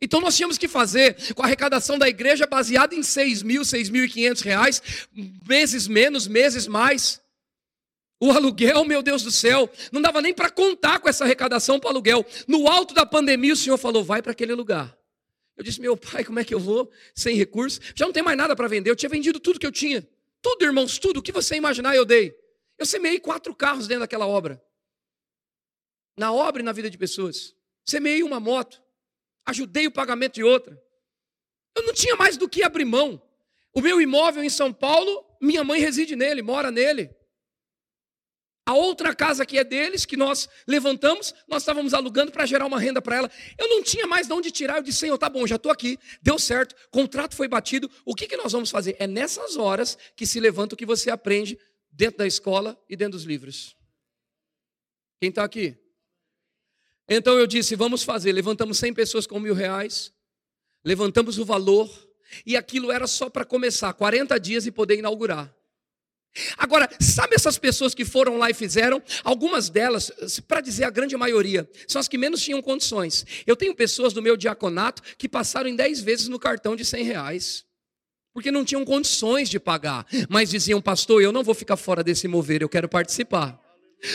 [0.00, 4.42] Então nós tínhamos que fazer com a arrecadação da igreja baseada em 6 mil, 6.500
[4.42, 4.82] reais,
[5.46, 7.20] meses menos, meses mais.
[8.18, 11.90] O aluguel, meu Deus do céu, não dava nem para contar com essa arrecadação para
[11.90, 12.24] aluguel.
[12.46, 14.96] No alto da pandemia, o Senhor falou: vai para aquele lugar.
[15.56, 17.80] Eu disse: meu pai, como é que eu vou sem recursos?
[17.94, 18.90] Já não tem mais nada para vender.
[18.90, 20.06] Eu tinha vendido tudo que eu tinha.
[20.40, 21.20] Tudo, irmãos, tudo.
[21.20, 22.34] O que você imaginar, eu dei.
[22.78, 24.62] Eu semeei quatro carros dentro daquela obra.
[26.16, 27.54] Na obra e na vida de pessoas.
[27.84, 28.82] Semeei uma moto
[29.46, 30.80] ajudei o pagamento de outra.
[31.76, 33.22] Eu não tinha mais do que abrir mão.
[33.74, 37.14] O meu imóvel em São Paulo, minha mãe reside nele, mora nele.
[38.66, 42.78] A outra casa que é deles, que nós levantamos, nós estávamos alugando para gerar uma
[42.78, 43.30] renda para ela.
[43.58, 44.76] Eu não tinha mais de onde tirar.
[44.76, 47.90] Eu disse, Senhor, tá bom, já estou aqui, deu certo, contrato foi batido.
[48.04, 48.96] O que, que nós vamos fazer?
[48.98, 51.58] É nessas horas que se levanta o que você aprende
[51.90, 53.76] dentro da escola e dentro dos livros.
[55.20, 55.76] Quem está aqui?
[57.10, 58.32] Então eu disse: vamos fazer.
[58.32, 60.12] Levantamos 100 pessoas com mil reais,
[60.84, 61.90] levantamos o valor,
[62.46, 65.52] e aquilo era só para começar 40 dias e poder inaugurar.
[66.56, 69.02] Agora, sabe essas pessoas que foram lá e fizeram?
[69.24, 70.12] Algumas delas,
[70.46, 73.26] para dizer a grande maioria, são as que menos tinham condições.
[73.44, 77.02] Eu tenho pessoas do meu diaconato que passaram em 10 vezes no cartão de 100
[77.02, 77.64] reais.
[78.32, 80.06] Porque não tinham condições de pagar.
[80.28, 83.59] Mas diziam, pastor, eu não vou ficar fora desse mover, eu quero participar.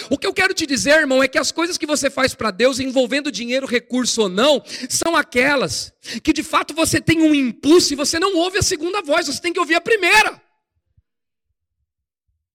[0.09, 2.49] O que eu quero te dizer, irmão, é que as coisas que você faz para
[2.49, 5.93] Deus, envolvendo dinheiro, recurso ou não, são aquelas
[6.23, 9.39] que de fato você tem um impulso e você não ouve a segunda voz, você
[9.39, 10.41] tem que ouvir a primeira.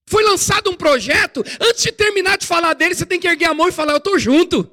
[0.09, 3.55] Foi lançado um projeto, antes de terminar de falar dele, você tem que erguer a
[3.55, 4.69] mão e falar: Eu estou junto.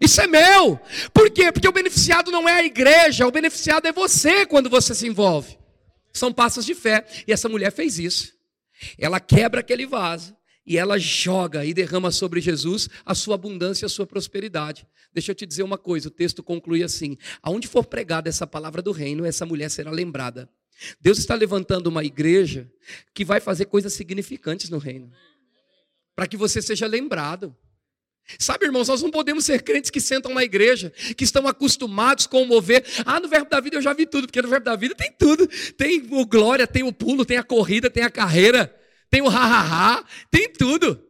[0.00, 0.80] Isso é meu.
[1.12, 1.52] Por quê?
[1.52, 5.56] Porque o beneficiado não é a igreja, o beneficiado é você quando você se envolve.
[6.12, 7.06] São passos de fé.
[7.28, 8.32] E essa mulher fez isso.
[8.98, 10.34] Ela quebra aquele vaso
[10.70, 14.86] e ela joga e derrama sobre Jesus a sua abundância e a sua prosperidade.
[15.12, 18.80] Deixa eu te dizer uma coisa, o texto conclui assim: aonde for pregada essa palavra
[18.80, 20.48] do reino, essa mulher será lembrada.
[21.00, 22.70] Deus está levantando uma igreja
[23.12, 25.10] que vai fazer coisas significantes no reino,
[26.14, 27.52] para que você seja lembrado.
[28.38, 32.42] Sabe, irmãos, nós não podemos ser crentes que sentam na igreja, que estão acostumados com
[32.42, 32.84] o mover.
[33.04, 35.10] Ah, no verbo da vida eu já vi tudo, porque no verbo da vida tem
[35.10, 35.48] tudo.
[35.76, 38.72] Tem o glória, tem o pulo, tem a corrida, tem a carreira,
[39.10, 41.06] tem o ha-ha-ha, tem tudo.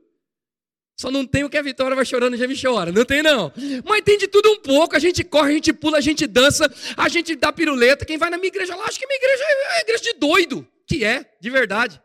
[1.01, 2.93] Só não tem o que a Vitória vai chorando, já me chora.
[2.93, 3.51] Não tem, não.
[3.87, 4.95] Mas tem de tudo um pouco.
[4.95, 8.05] A gente corre, a gente pula, a gente dança, a gente dá piruleta.
[8.05, 10.69] Quem vai na minha igreja lá, acho que minha igreja é a igreja de doido.
[10.87, 12.01] Que é, de verdade.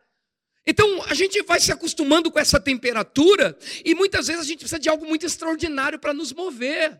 [0.66, 4.80] Então a gente vai se acostumando com essa temperatura e muitas vezes a gente precisa
[4.80, 7.00] de algo muito extraordinário para nos mover.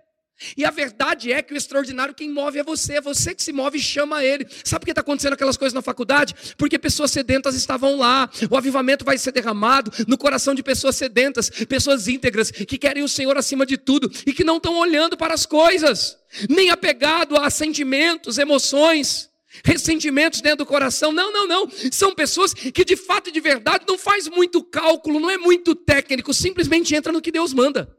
[0.58, 3.54] E a verdade é que o extraordinário quem move é você, é você que se
[3.54, 4.46] move e chama ele.
[4.64, 6.36] Sabe por que está acontecendo aquelas coisas na faculdade?
[6.58, 8.30] Porque pessoas sedentas estavam lá.
[8.50, 13.08] O avivamento vai ser derramado no coração de pessoas sedentas, pessoas íntegras, que querem o
[13.08, 16.18] Senhor acima de tudo e que não estão olhando para as coisas,
[16.50, 19.30] nem apegado a sentimentos, emoções
[19.64, 21.14] ressentimentos dentro do coração.
[21.14, 21.70] Não, não, não.
[21.92, 25.74] São pessoas que de fato e de verdade não faz muito cálculo, não é muito
[25.74, 27.90] técnico, simplesmente entra no que Deus manda.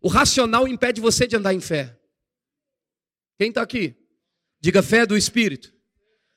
[0.00, 1.98] O racional impede você de andar em fé.
[3.38, 3.96] Quem está aqui?
[4.60, 5.72] Diga fé do Espírito.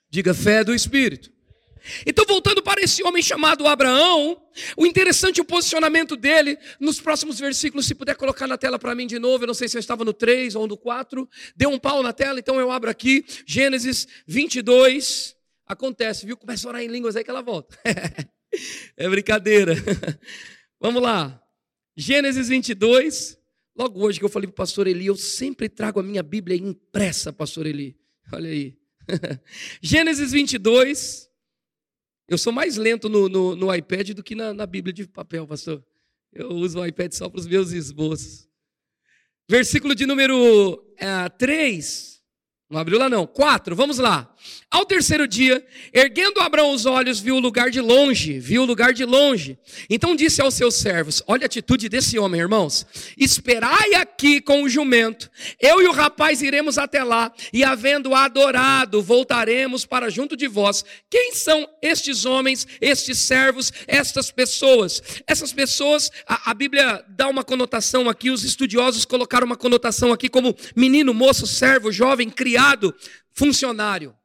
[0.09, 1.31] Diga fé do Espírito.
[2.05, 4.41] Então, voltando para esse homem chamado Abraão,
[4.77, 9.07] o interessante o posicionamento dele nos próximos versículos, se puder colocar na tela para mim
[9.07, 11.79] de novo, eu não sei se eu estava no 3 ou no 4, deu um
[11.79, 16.37] pau na tela, então eu abro aqui, Gênesis 22, acontece, viu?
[16.37, 17.77] Começa a orar em línguas aí que ela volta.
[18.95, 19.73] é brincadeira.
[20.79, 21.41] Vamos lá,
[21.97, 23.40] Gênesis 22,
[23.75, 26.57] logo hoje que eu falei para o pastor Eli, eu sempre trago a minha Bíblia
[26.57, 27.97] impressa, pastor Eli,
[28.31, 28.77] olha aí.
[29.81, 31.29] Gênesis 22,
[32.27, 35.45] eu sou mais lento no, no, no iPad do que na, na, Bíblia de papel,
[35.45, 35.83] pastor.
[36.31, 38.47] Eu uso o iPad só para os meus esboços.
[39.49, 42.23] Versículo de número é, 3.
[42.69, 43.27] Não abriu lá não.
[43.27, 44.33] 4, vamos lá.
[44.71, 45.61] Ao terceiro dia,
[45.93, 49.59] erguendo Abraão os olhos, viu o lugar de longe, viu o lugar de longe.
[49.89, 52.85] Então disse aos seus servos: Olha a atitude desse homem, irmãos.
[53.17, 55.29] Esperai aqui com o jumento.
[55.59, 60.85] Eu e o rapaz iremos até lá, e havendo adorado, voltaremos para junto de vós.
[61.09, 65.03] Quem são estes homens, estes servos, estas pessoas?
[65.27, 70.29] Essas pessoas, a, a Bíblia dá uma conotação aqui, os estudiosos colocaram uma conotação aqui
[70.29, 72.95] como menino, moço, servo, jovem, criado,
[73.33, 74.15] funcionário.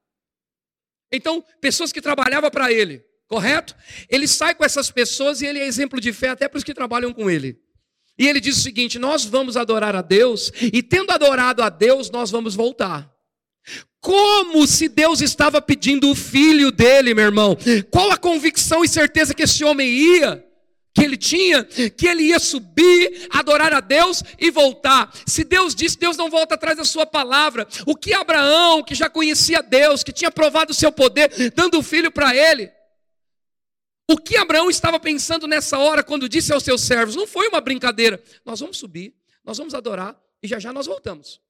[1.12, 3.75] Então, pessoas que trabalhavam para ele, correto?
[4.09, 6.75] Ele sai com essas pessoas e ele é exemplo de fé até para os que
[6.75, 7.59] trabalham com ele.
[8.19, 12.11] E ele diz o seguinte: Nós vamos adorar a Deus, e tendo adorado a Deus,
[12.11, 13.11] nós vamos voltar.
[14.01, 17.57] Como se Deus estava pedindo o filho dele, meu irmão.
[17.90, 20.45] Qual a convicção e certeza que esse homem ia?
[20.96, 25.12] Que ele tinha, que ele ia subir, adorar a Deus e voltar.
[25.26, 27.68] Se Deus disse, Deus não volta atrás da sua palavra.
[27.85, 31.82] O que Abraão, que já conhecia Deus, que tinha provado o seu poder, dando o
[31.82, 32.72] filho para ele,
[34.11, 37.14] o que Abraão estava pensando nessa hora quando disse aos seus servos?
[37.14, 38.22] Não foi uma brincadeira.
[38.42, 41.42] Nós vamos subir, nós vamos adorar e já já nós voltamos.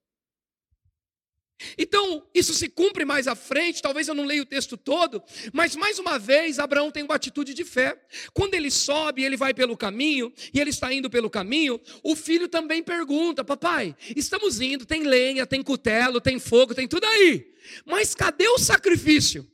[1.79, 5.75] Então, isso se cumpre mais à frente, talvez eu não leia o texto todo, mas
[5.75, 7.99] mais uma vez Abraão tem uma atitude de fé.
[8.35, 12.47] Quando ele sobe, ele vai pelo caminho, e ele está indo pelo caminho, o filho
[12.49, 17.51] também pergunta: Papai, estamos indo, tem lenha, tem cutelo, tem fogo, tem tudo aí,
[17.85, 19.51] mas cadê o sacrifício?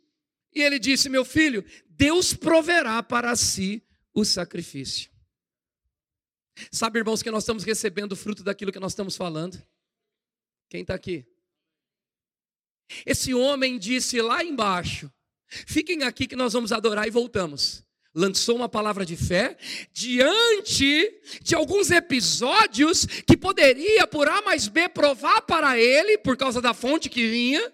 [0.55, 5.11] E ele disse: Meu filho, Deus proverá para si o sacrifício.
[6.71, 9.63] Sabe, irmãos, que nós estamos recebendo o fruto daquilo que nós estamos falando?
[10.69, 11.27] Quem está aqui?
[13.07, 15.11] Esse homem disse lá embaixo:
[15.67, 17.85] Fiquem aqui que nós vamos adorar e voltamos.
[18.15, 19.57] Lançou uma palavra de fé
[19.91, 26.61] diante de alguns episódios que poderia, por A mais B, provar para ele, por causa
[26.61, 27.73] da fonte que vinha,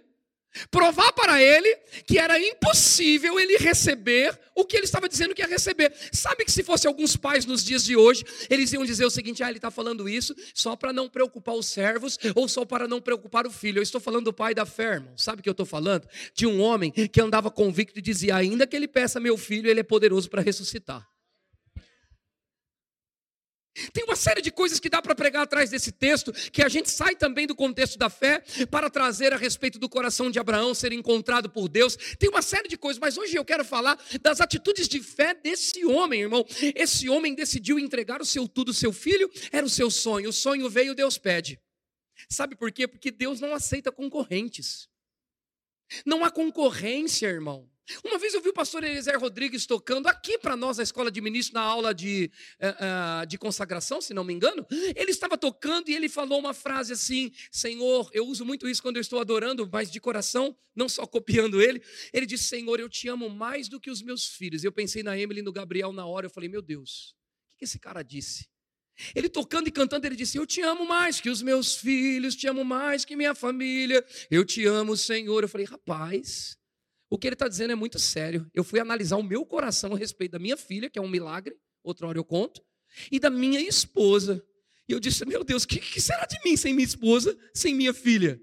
[0.71, 1.75] provar para ele
[2.07, 5.93] que era impossível ele receber o que ele estava dizendo que ia receber.
[6.13, 9.43] Sabe que se fosse alguns pais nos dias de hoje, eles iam dizer o seguinte:
[9.43, 13.01] ah, ele está falando isso só para não preocupar os servos ou só para não
[13.01, 13.79] preocupar o filho.
[13.79, 15.17] Eu estou falando do pai da fé, irmão.
[15.17, 16.09] Sabe o que eu estou falando?
[16.35, 19.81] De um homem que andava convicto e dizia: ainda que ele peça meu filho, ele
[19.81, 21.09] é poderoso para ressuscitar.
[23.93, 26.91] Tem uma série de coisas que dá para pregar atrás desse texto, que a gente
[26.91, 30.93] sai também do contexto da fé para trazer a respeito do coração de Abraão ser
[30.93, 31.97] encontrado por Deus.
[32.19, 35.85] Tem uma série de coisas, mas hoje eu quero falar das atitudes de fé desse
[35.85, 36.45] homem, irmão.
[36.75, 40.31] Esse homem decidiu entregar o seu tudo, o seu filho, era o seu sonho.
[40.31, 41.61] O sonho veio, Deus pede.
[42.29, 42.89] Sabe por quê?
[42.89, 44.89] Porque Deus não aceita concorrentes.
[46.05, 47.71] Não há concorrência, irmão.
[48.05, 51.21] Uma vez eu vi o pastor Eliezer Rodrigues tocando aqui para nós na escola de
[51.21, 54.67] ministro, na aula de, uh, uh, de consagração, se não me engano.
[54.95, 58.97] Ele estava tocando e ele falou uma frase assim: Senhor, eu uso muito isso quando
[58.97, 61.83] eu estou adorando, mas de coração, não só copiando ele.
[62.13, 64.65] Ele disse: Senhor, eu te amo mais do que os meus filhos.
[64.65, 66.27] Eu pensei na Emily e no Gabriel na hora.
[66.27, 67.15] Eu falei: Meu Deus,
[67.55, 68.49] o que esse cara disse?
[69.15, 72.47] Ele tocando e cantando, ele disse: Eu te amo mais que os meus filhos, te
[72.47, 75.43] amo mais que minha família, eu te amo, Senhor.
[75.43, 76.58] Eu falei: Rapaz.
[77.11, 78.51] O que ele está dizendo é muito sério.
[78.55, 81.57] Eu fui analisar o meu coração a respeito da minha filha, que é um milagre,
[81.83, 82.63] outra hora eu conto,
[83.11, 84.45] e da minha esposa.
[84.89, 87.75] E eu disse: Meu Deus, o que, que, será de mim sem minha esposa, sem
[87.75, 88.41] minha filha?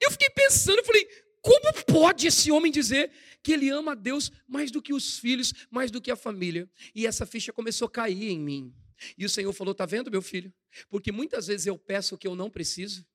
[0.00, 1.06] Eu fiquei pensando, eu falei:
[1.42, 3.10] Como pode esse homem dizer
[3.42, 6.70] que ele ama a Deus mais do que os filhos, mais do que a família?
[6.94, 8.74] E essa ficha começou a cair em mim.
[9.18, 10.52] E o Senhor falou: Está vendo, meu filho?
[10.88, 13.06] Porque muitas vezes eu peço o que eu não preciso.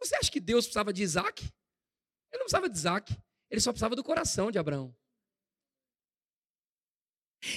[0.00, 1.42] Você acha que Deus precisava de Isaac?
[1.44, 3.16] Ele não precisava de Isaac.
[3.52, 4.96] Ele só precisava do coração de Abraão.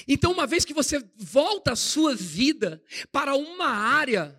[0.05, 4.37] Então, uma vez que você volta a sua vida para uma área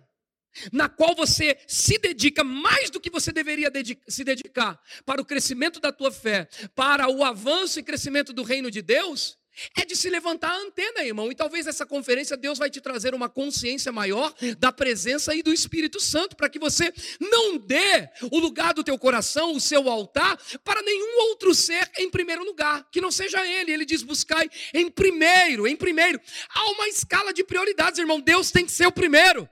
[0.71, 3.71] na qual você se dedica mais do que você deveria
[4.07, 8.69] se dedicar para o crescimento da tua fé, para o avanço e crescimento do reino
[8.69, 9.37] de Deus,
[9.75, 11.31] é de se levantar a antena, irmão.
[11.31, 15.53] E talvez essa conferência Deus vai te trazer uma consciência maior da presença e do
[15.53, 20.37] Espírito Santo, para que você não dê o lugar do teu coração, o seu altar,
[20.63, 23.71] para nenhum outro ser em primeiro lugar, que não seja Ele.
[23.71, 26.19] Ele diz: buscai em primeiro, em primeiro.
[26.49, 28.19] Há uma escala de prioridades, irmão.
[28.19, 29.49] Deus tem que ser o primeiro.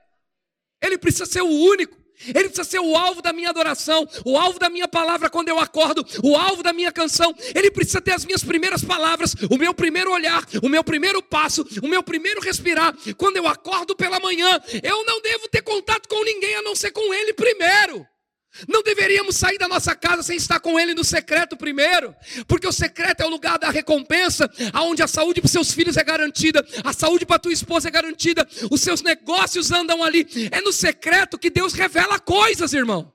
[0.82, 2.05] Ele precisa ser o único.
[2.28, 5.58] Ele precisa ser o alvo da minha adoração, o alvo da minha palavra quando eu
[5.58, 7.34] acordo, o alvo da minha canção.
[7.54, 11.66] Ele precisa ter as minhas primeiras palavras, o meu primeiro olhar, o meu primeiro passo,
[11.82, 12.94] o meu primeiro respirar.
[13.16, 16.90] Quando eu acordo pela manhã, eu não devo ter contato com ninguém a não ser
[16.90, 18.06] com Ele primeiro.
[18.68, 22.14] Não deveríamos sair da nossa casa sem estar com Ele no secreto primeiro,
[22.46, 26.04] porque o secreto é o lugar da recompensa, aonde a saúde para seus filhos é
[26.04, 30.26] garantida, a saúde para tua esposa é garantida, os seus negócios andam ali.
[30.50, 33.12] É no secreto que Deus revela coisas, irmão.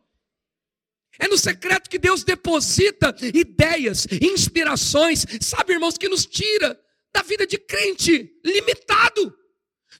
[1.19, 6.80] É no secreto que Deus deposita ideias, inspirações, sabe, irmãos, que nos tira
[7.13, 9.40] da vida de crente limitado.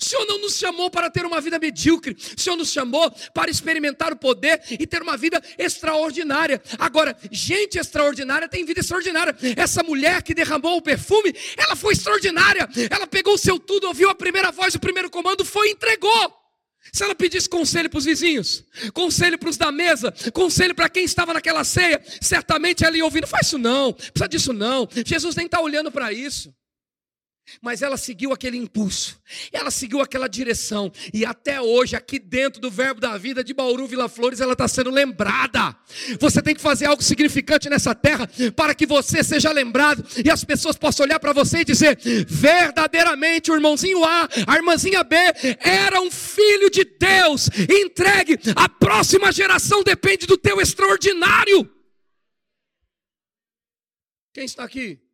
[0.02, 2.18] O Senhor não nos chamou para ter uma vida medíocre.
[2.36, 6.62] O Senhor nos chamou para experimentar o poder e ter uma vida extraordinária.
[6.80, 9.36] Agora, gente extraordinária tem vida extraordinária.
[9.56, 12.68] Essa mulher que derramou o perfume, ela foi extraordinária.
[12.90, 16.42] Ela pegou o seu tudo, ouviu a primeira voz, o primeiro comando, foi e entregou.
[16.92, 21.06] Se ela pedisse conselho para os vizinhos, conselho para os da mesa, conselho para quem
[21.06, 24.90] estava naquela ceia, certamente ela ia ouvir: não faz isso não, precisa disso não.
[25.06, 26.52] Jesus nem está olhando para isso.
[27.62, 29.20] Mas ela seguiu aquele impulso,
[29.52, 33.88] ela seguiu aquela direção, e até hoje, aqui dentro do Verbo da Vida de Bauru
[33.88, 35.76] Vila Flores, ela está sendo lembrada.
[36.20, 40.44] Você tem que fazer algo significante nessa terra para que você seja lembrado e as
[40.44, 45.16] pessoas possam olhar para você e dizer: verdadeiramente o irmãozinho A, a irmãzinha B,
[45.60, 48.40] era um filho de Deus, entregue.
[48.56, 51.70] A próxima geração depende do teu extraordinário.
[54.34, 55.11] Quem está aqui?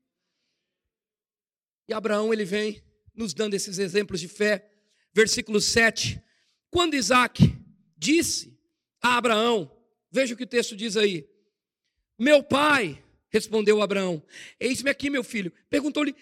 [1.88, 2.84] E Abraão ele vem
[3.15, 4.69] nos dando esses exemplos de fé.
[5.13, 6.21] Versículo 7.
[6.69, 7.56] Quando Isaac
[7.97, 8.58] disse
[9.02, 9.71] a Abraão,
[10.12, 11.28] veja o que o texto diz aí.
[12.19, 14.21] Meu pai, respondeu Abraão,
[14.60, 15.52] eis-me aqui, meu filho.
[15.69, 16.15] Perguntou-lhe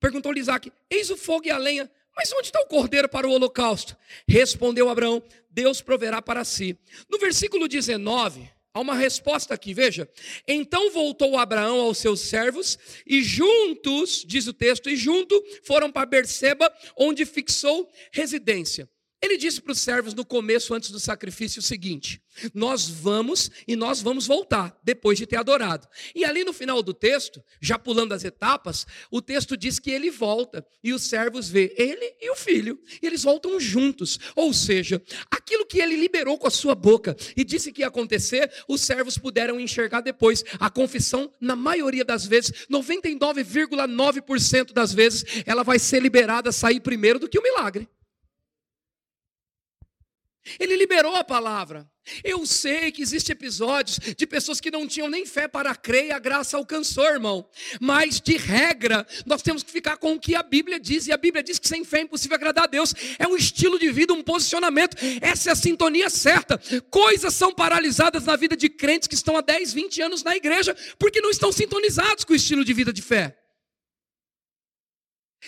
[0.00, 3.30] perguntou Isaac, eis o fogo e a lenha, mas onde está o cordeiro para o
[3.30, 3.96] holocausto?
[4.26, 6.76] Respondeu Abraão, Deus proverá para si.
[7.08, 10.08] No versículo 19, Há uma resposta aqui, veja.
[10.48, 16.06] Então voltou Abraão aos seus servos e juntos, diz o texto, e junto foram para
[16.06, 18.88] Berseba, onde fixou residência.
[19.22, 22.20] Ele disse para os servos no começo, antes do sacrifício, o seguinte:
[22.52, 25.86] Nós vamos e nós vamos voltar, depois de ter adorado.
[26.12, 30.10] E ali no final do texto, já pulando as etapas, o texto diz que ele
[30.10, 34.18] volta e os servos vê ele e o filho, e eles voltam juntos.
[34.34, 38.50] Ou seja, aquilo que ele liberou com a sua boca e disse que ia acontecer,
[38.66, 40.44] os servos puderam enxergar depois.
[40.58, 47.20] A confissão, na maioria das vezes, 99,9% das vezes, ela vai ser liberada, sair primeiro
[47.20, 47.88] do que o milagre.
[50.58, 51.88] Ele liberou a palavra.
[52.24, 56.12] Eu sei que existem episódios de pessoas que não tinham nem fé para crer e
[56.12, 57.48] a graça alcançou, irmão.
[57.80, 61.06] Mas, de regra, nós temos que ficar com o que a Bíblia diz.
[61.06, 62.92] E a Bíblia diz que sem fé é impossível agradar a Deus.
[63.18, 64.96] É um estilo de vida, um posicionamento.
[65.20, 66.60] Essa é a sintonia certa.
[66.90, 70.76] Coisas são paralisadas na vida de crentes que estão há 10, 20 anos na igreja,
[70.98, 73.41] porque não estão sintonizados com o estilo de vida de fé.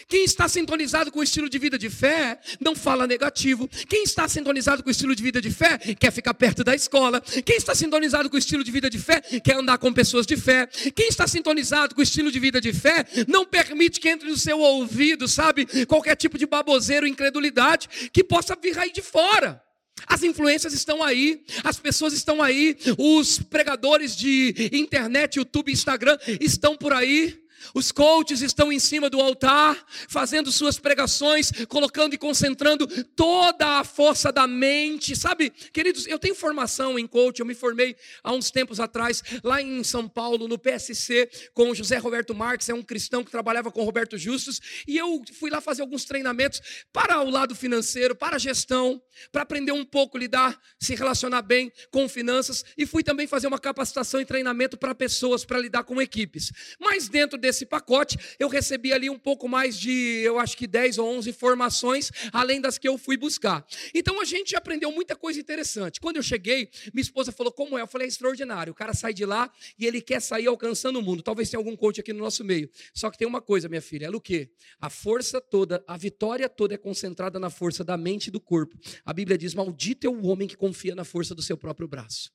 [0.09, 3.69] Quem está sintonizado com o estilo de vida de fé não fala negativo.
[3.89, 7.21] Quem está sintonizado com o estilo de vida de fé quer ficar perto da escola.
[7.21, 10.37] Quem está sintonizado com o estilo de vida de fé quer andar com pessoas de
[10.37, 10.67] fé.
[10.95, 14.37] Quem está sintonizado com o estilo de vida de fé não permite que entre no
[14.37, 19.63] seu ouvido, sabe, qualquer tipo de baboseiro, incredulidade que possa vir aí de fora.
[20.07, 26.77] As influências estão aí, as pessoas estão aí, os pregadores de internet, YouTube, Instagram estão
[26.77, 27.44] por aí.
[27.73, 32.87] Os coaches estão em cima do altar, fazendo suas pregações, colocando e concentrando
[33.17, 35.15] toda a força da mente.
[35.17, 39.63] Sabe, queridos, eu tenho formação em coach, eu me formei há uns tempos atrás, lá
[39.63, 43.71] em São Paulo, no PSC, com o José Roberto Marques, é um cristão que trabalhava
[43.71, 46.61] com Roberto Justus, e eu fui lá fazer alguns treinamentos
[46.93, 49.01] para o lado financeiro, para a gestão,
[49.31, 53.59] para aprender um pouco lidar, se relacionar bem com finanças, e fui também fazer uma
[53.59, 56.51] capacitação e treinamento para pessoas, para lidar com equipes.
[56.81, 60.67] Mas dentro desse desse pacote, eu recebi ali um pouco mais de, eu acho que
[60.67, 63.65] 10 ou 11 formações, além das que eu fui buscar.
[63.95, 66.01] Então a gente aprendeu muita coisa interessante.
[66.01, 67.83] Quando eu cheguei, minha esposa falou: Como é?
[67.83, 68.73] Eu falei: É extraordinário.
[68.73, 71.23] O cara sai de lá e ele quer sair alcançando o mundo.
[71.23, 72.69] Talvez tenha algum coach aqui no nosso meio.
[72.93, 74.51] Só que tem uma coisa, minha filha: é o quê?
[74.81, 78.77] A força toda, a vitória toda é concentrada na força da mente e do corpo.
[79.05, 82.33] A Bíblia diz: Maldito é o homem que confia na força do seu próprio braço.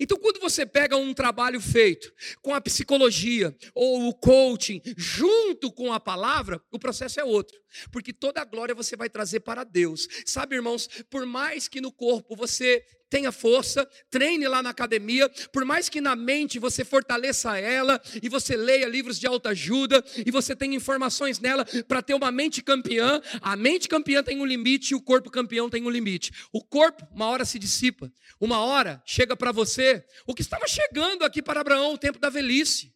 [0.00, 2.12] Então, quando você pega um trabalho feito
[2.42, 7.58] com a psicologia ou o coaching junto com a palavra, o processo é outro,
[7.90, 10.08] porque toda a glória você vai trazer para Deus.
[10.24, 15.64] Sabe, irmãos, por mais que no corpo você tenha força, treine lá na academia, por
[15.64, 20.56] mais que na mente você fortaleça ela e você leia livros de autoajuda e você
[20.56, 24.94] tenha informações nela para ter uma mente campeã, a mente campeã tem um limite e
[24.94, 26.32] o corpo campeão tem um limite.
[26.52, 31.24] O corpo, uma hora se dissipa, uma hora chega para você o que estava chegando
[31.24, 32.94] aqui para Abraão, o tempo da velhice.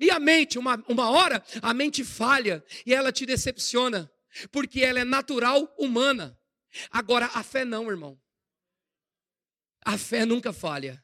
[0.00, 4.10] E a mente, uma, uma hora, a mente falha e ela te decepciona,
[4.50, 6.38] porque ela é natural humana.
[6.90, 8.18] Agora, a fé não, irmão.
[9.84, 11.02] A fé nunca falha.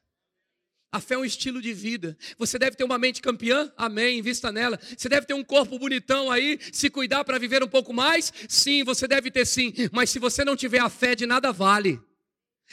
[0.91, 2.17] A fé é um estilo de vida.
[2.39, 4.81] Você deve ter uma mente campeã, amém, invista nela.
[4.97, 8.83] Você deve ter um corpo bonitão aí, se cuidar para viver um pouco mais, sim,
[8.85, 9.75] você deve ter sim.
[9.93, 12.01] Mas se você não tiver a fé, de nada vale.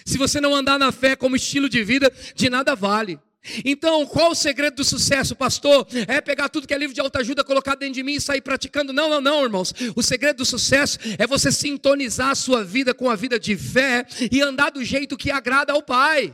[0.06, 3.20] Se você não andar na fé como estilo de vida, de nada vale.
[3.64, 5.88] Então, qual o segredo do sucesso, pastor?
[6.08, 8.92] É pegar tudo que é livro de autoajuda, colocar dentro de mim e sair praticando?
[8.92, 9.74] Não, não, não, irmãos.
[9.96, 14.06] O segredo do sucesso é você sintonizar a sua vida com a vida de fé
[14.32, 16.34] e andar do jeito que agrada ao Pai.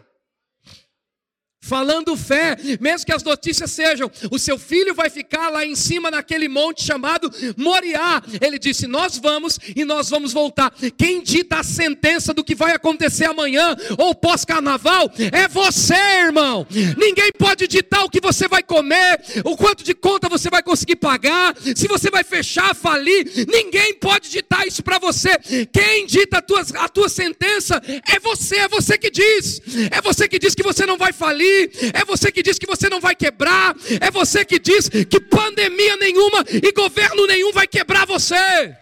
[1.64, 6.09] Falando fé, mesmo que as notícias sejam, o seu filho vai ficar lá em cima
[6.09, 8.22] naquele monte chamado Moriá.
[8.41, 10.74] Ele disse: Nós vamos e nós vamos voltar.
[10.97, 16.66] Quem dita a sentença do que vai acontecer amanhã ou pós-carnaval é você, irmão.
[16.97, 20.95] Ninguém pode ditar o que você vai comer, o quanto de conta você vai conseguir
[20.95, 23.45] pagar, se você vai fechar, falir.
[23.47, 25.38] Ninguém pode ditar isso para você.
[25.72, 27.80] Quem dita a tua, a tua sentença
[28.12, 29.62] é você, é você que diz.
[29.91, 31.51] É você que diz que você não vai falir
[31.93, 35.97] é você que diz que você não vai quebrar, é você que diz que pandemia
[35.97, 38.76] nenhuma e governo nenhum vai quebrar você.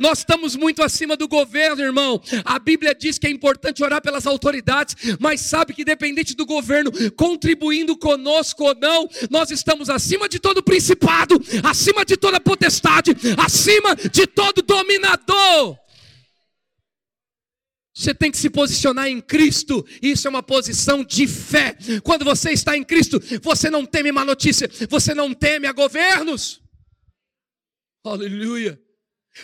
[0.00, 2.22] Nós estamos muito acima do governo, irmão.
[2.46, 6.90] A Bíblia diz que é importante orar pelas autoridades, mas sabe que dependente do governo
[7.12, 13.94] contribuindo conosco ou não, nós estamos acima de todo principado, acima de toda potestade, acima
[13.94, 15.76] de todo dominador.
[18.00, 19.86] Você tem que se posicionar em Cristo.
[20.00, 21.76] Isso é uma posição de fé.
[22.02, 26.62] Quando você está em Cristo, você não teme má notícia, você não teme a governos.
[28.02, 28.80] Aleluia.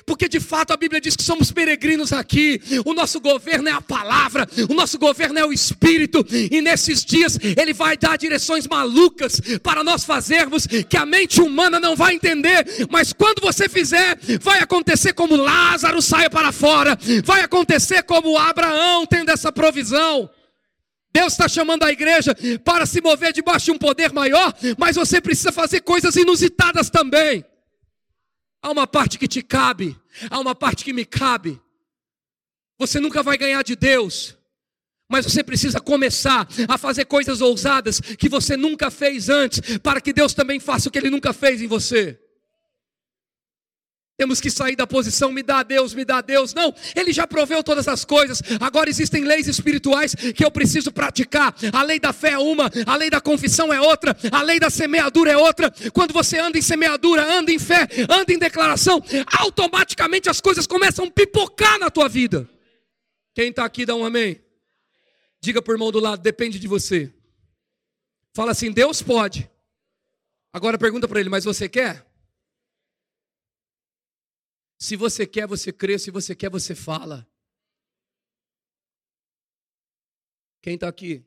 [0.05, 2.61] Porque de fato a Bíblia diz que somos peregrinos aqui.
[2.85, 7.39] O nosso governo é a palavra, o nosso governo é o Espírito, e nesses dias
[7.57, 12.67] ele vai dar direções malucas para nós fazermos que a mente humana não vai entender.
[12.91, 19.07] Mas quando você fizer, vai acontecer como Lázaro saia para fora, vai acontecer como Abraão
[19.07, 20.29] tendo essa provisão.
[21.13, 25.21] Deus está chamando a igreja para se mover debaixo de um poder maior, mas você
[25.21, 27.45] precisa fazer coisas inusitadas também.
[28.63, 29.97] Há uma parte que te cabe,
[30.31, 31.61] há uma parte que me cabe.
[32.79, 34.37] Você nunca vai ganhar de Deus,
[35.09, 40.13] mas você precisa começar a fazer coisas ousadas que você nunca fez antes, para que
[40.13, 42.21] Deus também faça o que Ele nunca fez em você.
[44.19, 46.55] Temos que sair da posição, me dá Deus, me dá Deus.
[46.55, 48.41] Não, Ele já proveu todas as coisas.
[48.61, 51.55] Agora existem leis espirituais que eu preciso praticar.
[51.71, 54.71] A lei da fé é uma, a lei da confissão é outra, a lei da
[54.71, 55.71] semeadura é outra.
[55.93, 59.03] Quando você anda em semeadura, anda em fé, anda em declaração,
[59.39, 62.49] automaticamente as coisas começam a pipocar na tua vida.
[63.35, 64.41] Quem está aqui, dá um amém.
[65.43, 67.13] Diga para o irmão do lado, depende de você.
[68.35, 69.49] Fala assim: Deus pode.
[70.55, 72.07] Agora pergunta para ele, mas você quer?
[74.79, 75.99] Se você quer, você crê.
[75.99, 77.27] Se você quer, você fala.
[80.61, 81.25] Quem está aqui?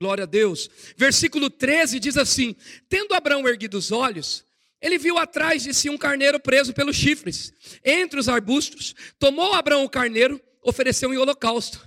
[0.00, 0.68] Glória a Deus.
[0.96, 2.56] Versículo 13 diz assim:
[2.88, 4.44] Tendo Abraão erguido os olhos,
[4.80, 7.52] ele viu atrás de si um carneiro preso pelos chifres,
[7.84, 8.94] entre os arbustos.
[9.18, 11.86] Tomou Abraão o carneiro, ofereceu em holocausto,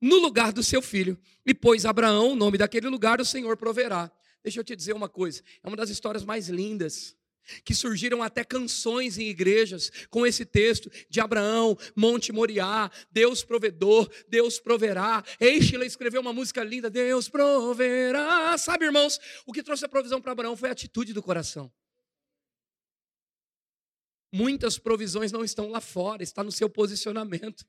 [0.00, 1.18] no lugar do seu filho.
[1.46, 4.10] E pôs Abraão o nome daquele lugar, o Senhor proverá.
[4.42, 7.16] Deixa eu te dizer uma coisa: é uma das histórias mais lindas
[7.64, 14.10] que surgiram até canções em igrejas com esse texto de Abraão, Monte Moriá, Deus provedor,
[14.28, 15.22] Deus proverá.
[15.40, 18.56] Eichela escreveu uma música linda, Deus proverá.
[18.58, 21.72] Sabe, irmãos, o que trouxe a provisão para Abraão foi a atitude do coração.
[24.34, 27.66] Muitas provisões não estão lá fora, está no seu posicionamento,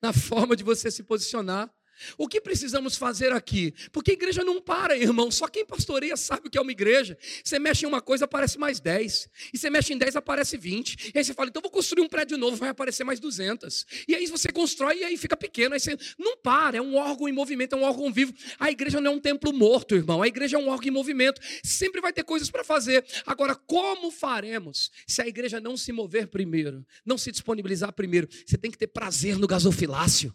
[0.00, 1.72] na forma de você se posicionar.
[2.18, 3.74] O que precisamos fazer aqui?
[3.92, 5.30] Porque a igreja não para, irmão.
[5.30, 7.16] Só quem pastoreia sabe o que é uma igreja.
[7.42, 9.28] Você mexe em uma coisa, aparece mais 10.
[9.52, 11.12] E você mexe em 10, aparece 20.
[11.14, 13.86] E aí você fala, então vou construir um prédio novo, vai aparecer mais 200.
[14.08, 15.74] E aí você constrói e aí fica pequeno.
[15.74, 18.32] Aí você não para, é um órgão em movimento, é um órgão vivo.
[18.58, 20.22] A igreja não é um templo morto, irmão.
[20.22, 21.40] A igreja é um órgão em movimento.
[21.62, 23.04] Sempre vai ter coisas para fazer.
[23.26, 26.84] Agora, como faremos se a igreja não se mover primeiro?
[27.04, 28.28] Não se disponibilizar primeiro?
[28.46, 30.34] Você tem que ter prazer no gasofilácio.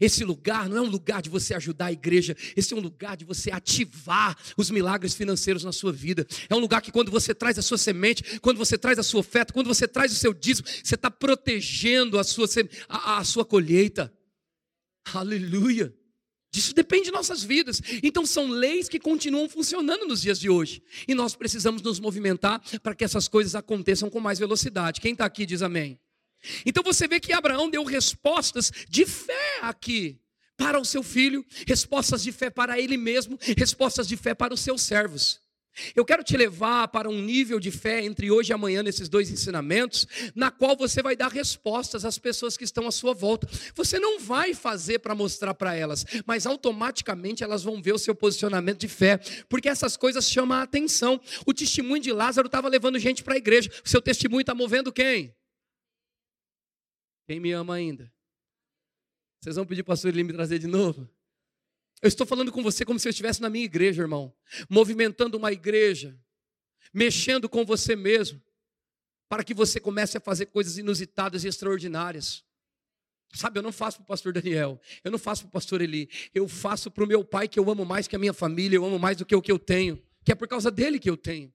[0.00, 3.16] Esse lugar não é um lugar de você ajudar a igreja, esse é um lugar
[3.16, 6.26] de você ativar os milagres financeiros na sua vida.
[6.48, 9.20] É um lugar que quando você traz a sua semente, quando você traz a sua
[9.20, 12.46] oferta, quando você traz o seu dízimo, você está protegendo a sua,
[12.88, 14.12] a, a sua colheita.
[15.14, 15.94] Aleluia.
[16.50, 17.80] Disso depende de nossas vidas.
[18.02, 20.82] Então são leis que continuam funcionando nos dias de hoje.
[21.06, 25.00] E nós precisamos nos movimentar para que essas coisas aconteçam com mais velocidade.
[25.00, 25.98] Quem está aqui diz amém.
[26.64, 30.20] Então você vê que Abraão deu respostas de fé aqui
[30.56, 34.60] para o seu filho, respostas de fé para ele mesmo, respostas de fé para os
[34.60, 35.40] seus servos.
[35.94, 39.30] Eu quero te levar para um nível de fé entre hoje e amanhã nesses dois
[39.30, 43.46] ensinamentos, na qual você vai dar respostas às pessoas que estão à sua volta.
[43.74, 48.14] Você não vai fazer para mostrar para elas, mas automaticamente elas vão ver o seu
[48.14, 51.20] posicionamento de fé, porque essas coisas chamam a atenção.
[51.44, 54.90] O testemunho de Lázaro estava levando gente para a igreja, o seu testemunho está movendo
[54.90, 55.34] quem?
[57.26, 58.12] Quem me ama ainda?
[59.40, 61.08] Vocês vão pedir para o pastor ele me trazer de novo?
[62.00, 64.32] Eu estou falando com você como se eu estivesse na minha igreja, irmão.
[64.68, 66.18] Movimentando uma igreja.
[66.92, 68.40] Mexendo com você mesmo.
[69.28, 72.44] Para que você comece a fazer coisas inusitadas e extraordinárias.
[73.34, 76.08] Sabe, eu não faço para o pastor Daniel, eu não faço para o pastor Eli,
[76.32, 78.84] eu faço para o meu pai que eu amo mais que a minha família, eu
[78.84, 81.16] amo mais do que o que eu tenho, que é por causa dele que eu
[81.16, 81.52] tenho.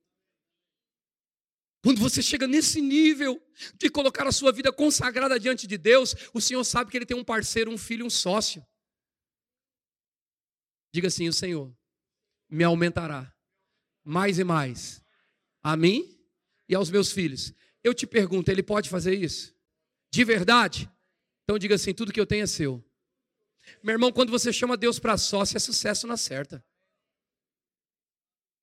[1.84, 3.42] Quando você chega nesse nível
[3.76, 7.18] de colocar a sua vida consagrada diante de Deus, o Senhor sabe que Ele tem
[7.18, 8.66] um parceiro, um filho, um sócio.
[10.94, 11.76] Diga assim: o Senhor
[12.50, 13.34] me aumentará
[14.04, 15.02] mais e mais
[15.64, 16.20] a mim
[16.70, 17.54] e aos meus filhos.
[17.84, 19.56] Eu te pergunto, Ele pode fazer isso?
[20.14, 20.92] De verdade?
[21.44, 22.84] Então diga assim: tudo que eu tenho é seu.
[23.82, 26.64] Meu irmão, quando você chama Deus para sócio, é sucesso na certa.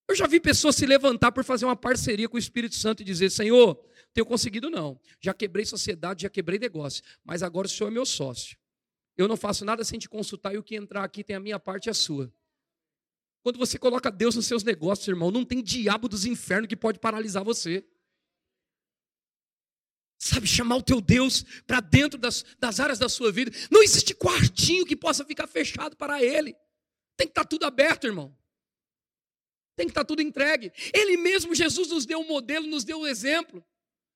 [0.09, 3.05] Eu já vi pessoas se levantar por fazer uma parceria com o Espírito Santo e
[3.05, 3.77] dizer: Senhor,
[4.15, 4.99] tenho conseguido não.
[5.21, 8.57] Já quebrei sociedade, já quebrei negócio, mas agora o Senhor é meu sócio.
[9.17, 11.59] Eu não faço nada sem te consultar e o que entrar aqui tem a minha
[11.59, 12.33] parte e a sua.
[13.43, 16.99] Quando você coloca Deus nos seus negócios, irmão, não tem diabo dos infernos que pode
[16.99, 17.85] paralisar você.
[20.19, 23.53] Sabe, chamar o teu Deus para dentro das, das áreas da sua vida.
[23.71, 26.57] Não existe quartinho que possa ficar fechado para Ele.
[27.17, 28.37] Tem que estar tudo aberto, irmão.
[29.79, 30.73] Tem que estar tudo entregue.
[30.93, 33.65] Ele mesmo, Jesus, nos deu um modelo, nos deu um exemplo.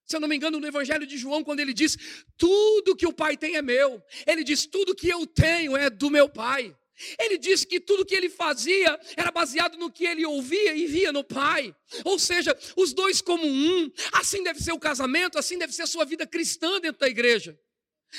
[0.05, 1.97] Se eu não me engano, no Evangelho de João, quando ele diz:
[2.37, 4.03] Tudo que o Pai tem é meu.
[4.27, 6.77] Ele diz: Tudo que eu tenho é do meu Pai.
[7.17, 11.13] Ele disse que tudo que ele fazia era baseado no que ele ouvia e via
[11.13, 11.75] no Pai.
[12.05, 13.89] Ou seja, os dois como um.
[14.13, 17.57] Assim deve ser o casamento, assim deve ser a sua vida cristã dentro da igreja.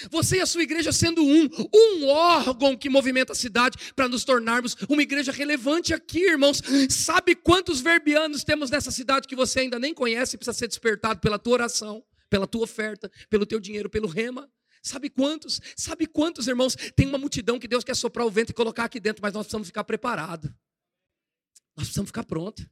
[0.10, 4.24] Você e a sua igreja sendo um, um órgão que movimenta a cidade para nos
[4.24, 6.62] tornarmos uma igreja relevante aqui, irmãos.
[6.90, 11.20] Sabe quantos verbianos temos nessa cidade que você ainda nem conhece e precisa ser despertado
[11.20, 14.50] pela tua oração, pela tua oferta, pelo teu dinheiro, pelo rema?
[14.82, 15.62] Sabe quantos?
[15.78, 16.76] Sabe quantos, irmãos?
[16.96, 19.44] Tem uma multidão que Deus quer soprar o vento e colocar aqui dentro, mas nós
[19.46, 20.52] precisamos ficar preparados.
[21.76, 22.66] Nós precisamos ficar prontos.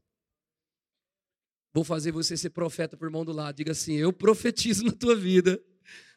[1.74, 3.56] Vou fazer você ser profeta por mão do lado.
[3.56, 5.64] Diga assim: Eu profetizo na tua vida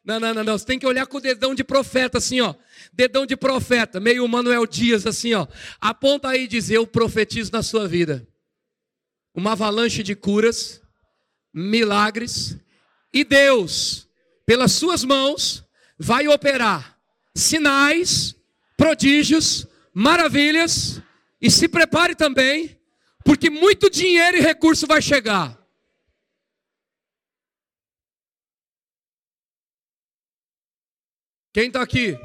[0.04, 0.58] não, não, não, não.
[0.58, 2.54] Você tem que olhar com o dedão de profeta, assim, ó.
[2.92, 5.46] Dedão de profeta, meio Manuel Dias, assim, ó.
[5.80, 8.26] Aponta aí e diz: Eu profetizo na sua vida.
[9.34, 10.82] Uma avalanche de curas,
[11.52, 12.56] milagres,
[13.12, 14.06] e Deus,
[14.44, 15.64] pelas suas mãos,
[15.98, 16.98] vai operar
[17.34, 18.36] sinais,
[18.76, 21.00] prodígios, maravilhas,
[21.40, 22.78] e se prepare também,
[23.24, 25.58] porque muito dinheiro e recurso vai chegar.
[31.54, 32.18] Quem está aqui?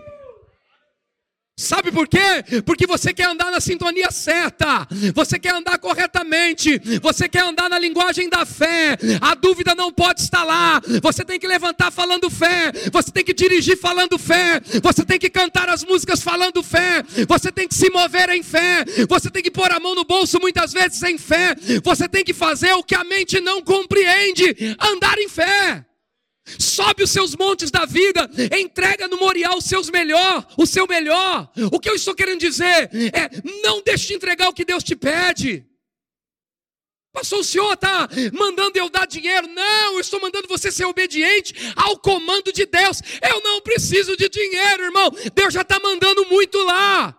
[1.55, 2.61] Sabe por quê?
[2.65, 7.77] Porque você quer andar na sintonia certa, você quer andar corretamente, você quer andar na
[7.77, 8.97] linguagem da fé.
[9.21, 10.81] A dúvida não pode estar lá.
[11.03, 15.29] Você tem que levantar falando fé, você tem que dirigir falando fé, você tem que
[15.29, 19.51] cantar as músicas falando fé, você tem que se mover em fé, você tem que
[19.51, 22.95] pôr a mão no bolso muitas vezes em fé, você tem que fazer o que
[22.95, 25.85] a mente não compreende, andar em fé.
[26.57, 31.51] Sobe os seus montes da vida, entrega no Morial os seus melhor, o seu melhor.
[31.71, 33.29] O que eu estou querendo dizer é:
[33.63, 35.65] não deixe de entregar o que Deus te pede.
[37.11, 39.47] Pastor, o senhor está mandando eu dar dinheiro?
[39.47, 43.01] Não, eu estou mandando você ser obediente ao comando de Deus.
[43.21, 45.11] Eu não preciso de dinheiro, irmão.
[45.33, 47.18] Deus já está mandando muito lá.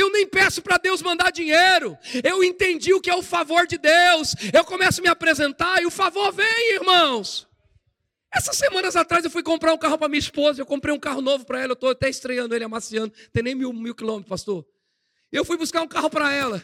[0.00, 1.96] Eu nem peço para Deus mandar dinheiro.
[2.24, 4.34] Eu entendi o que é o favor de Deus.
[4.52, 7.46] Eu começo a me apresentar e o favor vem, irmãos.
[8.32, 10.60] Essas semanas atrás eu fui comprar um carro para minha esposa.
[10.60, 11.72] Eu comprei um carro novo para ela.
[11.72, 13.12] Eu estou até estreando ele, amaciando.
[13.32, 14.64] Tem nem mil, mil quilômetros, pastor.
[15.30, 16.62] Eu fui buscar um carro para ela.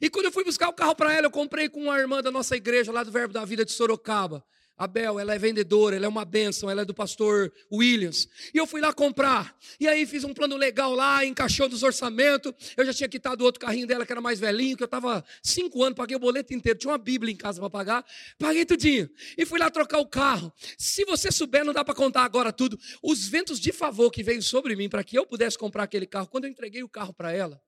[0.00, 2.30] E quando eu fui buscar o carro para ela, eu comprei com uma irmã da
[2.30, 4.44] nossa igreja lá do Verbo da Vida de Sorocaba.
[4.78, 8.28] Abel, ela é vendedora, ela é uma bênção, ela é do pastor Williams.
[8.54, 9.56] E eu fui lá comprar.
[9.80, 12.52] E aí fiz um plano legal lá, encaixou nos orçamentos.
[12.76, 15.82] Eu já tinha quitado outro carrinho dela, que era mais velhinho, que eu estava cinco
[15.82, 16.78] anos, paguei o boleto inteiro.
[16.78, 18.04] Tinha uma Bíblia em casa para pagar.
[18.38, 19.10] Paguei tudinho.
[19.36, 20.52] E fui lá trocar o carro.
[20.78, 22.78] Se você souber, não dá para contar agora tudo.
[23.02, 26.28] Os ventos de favor que veio sobre mim para que eu pudesse comprar aquele carro.
[26.28, 27.60] Quando eu entreguei o carro para ela,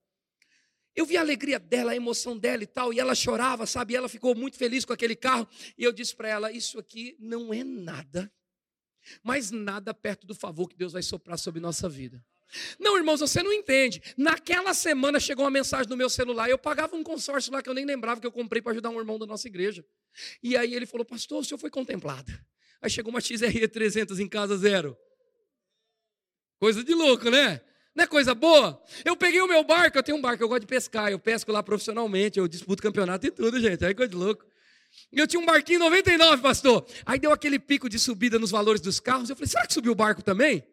[0.94, 3.94] eu vi a alegria dela, a emoção dela e tal, e ela chorava, sabe?
[3.94, 5.48] E ela ficou muito feliz com aquele carro.
[5.78, 8.32] E eu disse para ela: Isso aqui não é nada,
[9.22, 12.24] mas nada perto do favor que Deus vai soprar sobre nossa vida.
[12.80, 14.02] Não, irmãos, você não entende.
[14.16, 16.50] Naquela semana chegou uma mensagem no meu celular.
[16.50, 18.98] Eu pagava um consórcio lá que eu nem lembrava que eu comprei para ajudar um
[18.98, 19.84] irmão da nossa igreja.
[20.42, 22.32] E aí ele falou: Pastor, o senhor foi contemplado.
[22.82, 24.96] Aí chegou uma XRE 300 em casa zero.
[26.58, 27.60] Coisa de louco, né?
[28.00, 28.82] Não é coisa boa?
[29.04, 31.52] Eu peguei o meu barco, eu tenho um barco, eu gosto de pescar, eu pesco
[31.52, 33.84] lá profissionalmente, eu disputo campeonato e tudo, gente.
[33.84, 34.42] Aí coisa de louco.
[35.12, 36.86] Eu tinha um barquinho 99, pastor.
[37.04, 39.28] Aí deu aquele pico de subida nos valores dos carros.
[39.28, 40.64] Eu falei, será que subiu o barco também?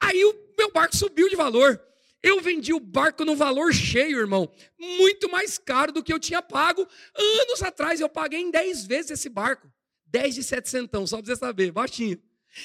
[0.00, 1.82] Aí o meu barco subiu de valor.
[2.22, 4.48] Eu vendi o barco no valor cheio, irmão.
[4.78, 6.86] Muito mais caro do que eu tinha pago.
[7.12, 9.68] Anos atrás eu paguei em 10 vezes esse barco.
[10.06, 12.22] 10 de 700, só para você saber, baixinho.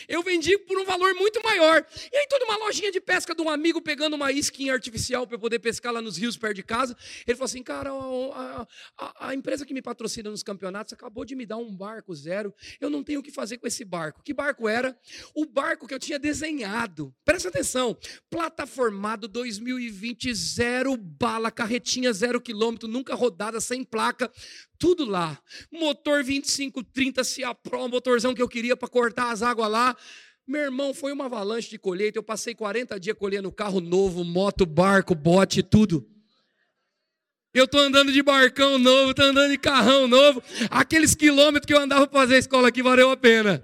[0.07, 1.85] Eu vendi por um valor muito maior.
[2.11, 5.35] E aí, toda uma lojinha de pesca de um amigo pegando uma isquinha artificial para
[5.35, 6.95] eu poder pescar lá nos rios perto de casa.
[7.27, 8.67] Ele falou assim: Cara, a,
[8.97, 12.53] a, a, empresa que me patrocina nos campeonatos acabou de me dar um barco zero.
[12.79, 14.21] Eu não tenho o que fazer com esse barco.
[14.23, 14.97] Que barco era?
[15.35, 17.13] O barco que eu tinha desenhado.
[17.25, 17.97] Presta atenção:
[18.29, 24.31] plataformado 2020, zero bala, carretinha zero quilômetro, nunca rodada, sem placa
[24.83, 25.39] tudo lá.
[25.71, 29.97] Motor 2530 a Pro, motorzão que eu queria para cortar as águas lá.
[30.47, 32.19] Meu irmão, foi uma avalanche de colheita.
[32.19, 36.07] Eu passei 40 dias colhendo carro novo, moto, barco, bote, tudo.
[37.53, 40.41] Eu estou andando de barcão novo, estou andando de carrão novo.
[40.69, 43.63] Aqueles quilômetros que eu andava para fazer a escola aqui valeu a pena.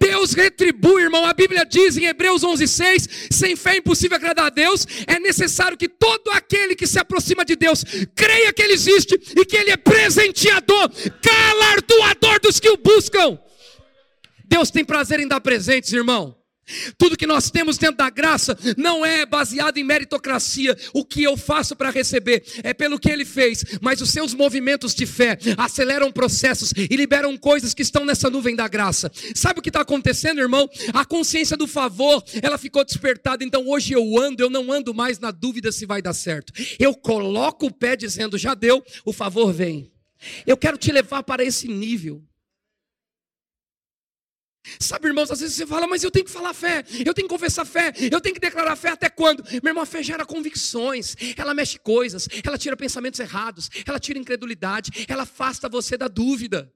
[0.00, 1.26] Deus retribui, irmão.
[1.26, 4.86] A Bíblia diz em Hebreus 11:6, sem fé é impossível agradar a Deus.
[5.06, 7.84] É necessário que todo aquele que se aproxima de Deus
[8.14, 10.90] creia que ele existe e que ele é presenteador,
[11.22, 13.38] galardoador dos que o buscam.
[14.48, 16.38] Deus tem prazer em dar presentes, irmão.
[16.98, 20.76] Tudo que nós temos dentro da graça não é baseado em meritocracia.
[20.92, 24.94] O que eu faço para receber é pelo que ele fez, mas os seus movimentos
[24.94, 29.10] de fé aceleram processos e liberam coisas que estão nessa nuvem da graça.
[29.34, 30.68] Sabe o que está acontecendo, irmão?
[30.92, 33.42] A consciência do favor, ela ficou despertada.
[33.42, 36.52] Então hoje eu ando, eu não ando mais na dúvida se vai dar certo.
[36.78, 39.90] Eu coloco o pé dizendo já deu, o favor vem.
[40.46, 42.27] Eu quero te levar para esse nível.
[44.78, 47.34] Sabe, irmãos, às vezes você fala, mas eu tenho que falar fé, eu tenho que
[47.34, 49.42] confessar fé, eu tenho que declarar fé até quando?
[49.62, 54.18] Meu irmão, a fé gera convicções, ela mexe coisas, ela tira pensamentos errados, ela tira
[54.18, 56.72] incredulidade, ela afasta você da dúvida.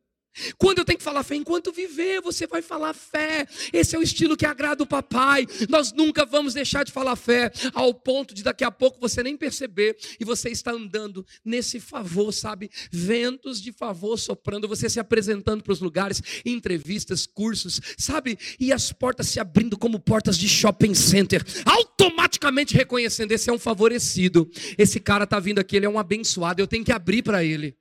[0.57, 3.47] Quando eu tenho que falar fé, enquanto viver, você vai falar fé.
[3.73, 5.47] Esse é o estilo que agrada o papai.
[5.69, 9.37] Nós nunca vamos deixar de falar fé, ao ponto de daqui a pouco você nem
[9.37, 12.71] perceber e você está andando nesse favor, sabe?
[12.91, 18.39] Ventos de favor soprando, você se apresentando para os lugares, entrevistas, cursos, sabe?
[18.59, 23.59] E as portas se abrindo como portas de shopping center, automaticamente reconhecendo: esse é um
[23.59, 27.45] favorecido, esse cara está vindo aqui, ele é um abençoado, eu tenho que abrir para
[27.45, 27.77] ele.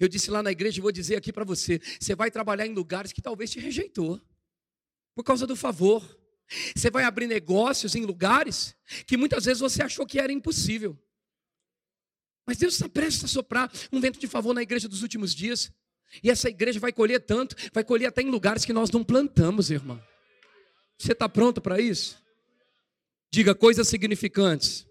[0.00, 2.74] Eu disse lá na igreja e vou dizer aqui para você: você vai trabalhar em
[2.74, 4.20] lugares que talvez te rejeitou,
[5.14, 6.18] por causa do favor.
[6.74, 8.74] Você vai abrir negócios em lugares
[9.06, 10.98] que muitas vezes você achou que era impossível.
[12.46, 15.70] Mas Deus está prestes a soprar um vento de favor na igreja dos últimos dias.
[16.22, 19.70] E essa igreja vai colher tanto, vai colher até em lugares que nós não plantamos,
[19.70, 20.02] irmão.
[20.96, 22.18] Você está pronto para isso?
[23.30, 24.86] Diga coisas significantes.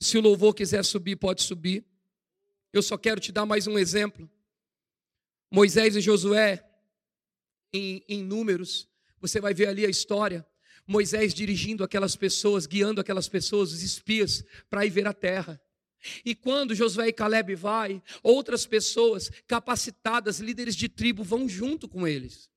[0.00, 1.84] Se o louvor quiser subir, pode subir.
[2.74, 4.28] Eu só quero te dar mais um exemplo.
[5.48, 6.68] Moisés e Josué,
[7.72, 8.88] em, em números,
[9.20, 10.44] você vai ver ali a história.
[10.84, 15.62] Moisés dirigindo aquelas pessoas, guiando aquelas pessoas, os espias, para ir ver a terra.
[16.24, 22.08] E quando Josué e Caleb vai, outras pessoas capacitadas, líderes de tribo, vão junto com
[22.08, 22.50] eles.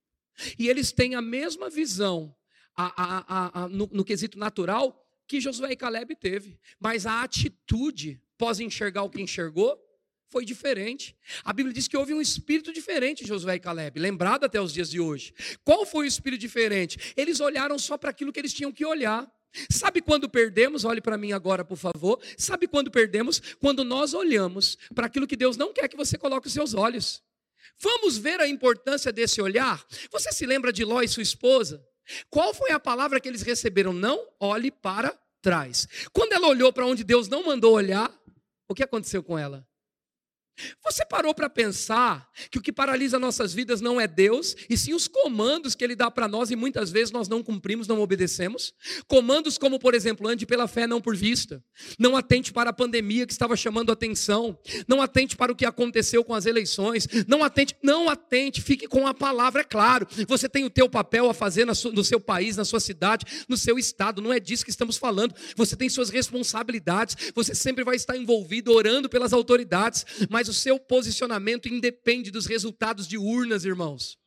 [0.57, 2.35] E eles têm a mesma visão
[2.75, 6.59] a, a, a, no, no quesito natural que Josué e Caleb teve.
[6.79, 9.86] Mas a atitude, pós enxergar o que enxergou,
[10.29, 11.15] foi diferente.
[11.43, 14.73] A Bíblia diz que houve um espírito diferente em Josué e Caleb, lembrado até os
[14.73, 15.33] dias de hoje.
[15.63, 17.13] Qual foi o espírito diferente?
[17.15, 19.29] Eles olharam só para aquilo que eles tinham que olhar.
[19.69, 20.85] Sabe quando perdemos?
[20.85, 22.21] Olhe para mim agora, por favor.
[22.37, 23.41] Sabe quando perdemos?
[23.59, 27.23] Quando nós olhamos para aquilo que Deus não quer que você coloque os seus olhos.
[27.79, 29.85] Vamos ver a importância desse olhar.
[30.11, 31.83] Você se lembra de Ló e sua esposa?
[32.29, 33.93] Qual foi a palavra que eles receberam?
[33.93, 35.87] Não olhe para trás.
[36.11, 38.11] Quando ela olhou para onde Deus não mandou olhar,
[38.67, 39.67] o que aconteceu com ela?
[40.83, 44.93] Você parou para pensar que o que paralisa nossas vidas não é Deus, e sim
[44.93, 48.73] os comandos que Ele dá para nós e muitas vezes nós não cumprimos, não obedecemos?
[49.07, 51.63] Comandos como, por exemplo, ande pela fé, não por vista.
[51.99, 54.57] Não atente para a pandemia que estava chamando atenção.
[54.87, 57.07] Não atente para o que aconteceu com as eleições.
[57.27, 60.07] Não atente, não atente, fique com a palavra, é claro.
[60.27, 63.77] Você tem o teu papel a fazer no seu país, na sua cidade, no seu
[63.77, 64.21] estado.
[64.21, 65.35] Não é disso que estamos falando.
[65.55, 67.31] Você tem suas responsabilidades.
[67.35, 72.45] Você sempre vai estar envolvido orando pelas autoridades, mas mas o seu posicionamento independe dos
[72.45, 74.17] resultados de urnas, irmãos.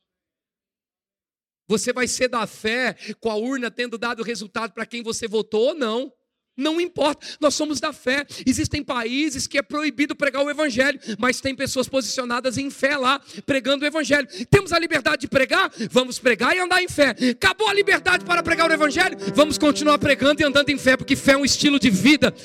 [1.67, 5.69] Você vai ser da fé com a urna tendo dado resultado para quem você votou
[5.69, 6.13] ou não.
[6.57, 8.25] Não importa, nós somos da fé.
[8.45, 13.19] Existem países que é proibido pregar o evangelho, mas tem pessoas posicionadas em fé lá,
[13.45, 14.27] pregando o evangelho.
[14.49, 15.71] Temos a liberdade de pregar?
[15.89, 17.15] Vamos pregar e andar em fé.
[17.31, 19.17] Acabou a liberdade para pregar o evangelho?
[19.33, 22.35] Vamos continuar pregando e andando em fé, porque fé é um estilo de vida.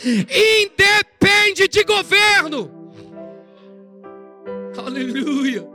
[0.63, 2.86] Independe de governo.
[4.79, 5.67] Aleluia.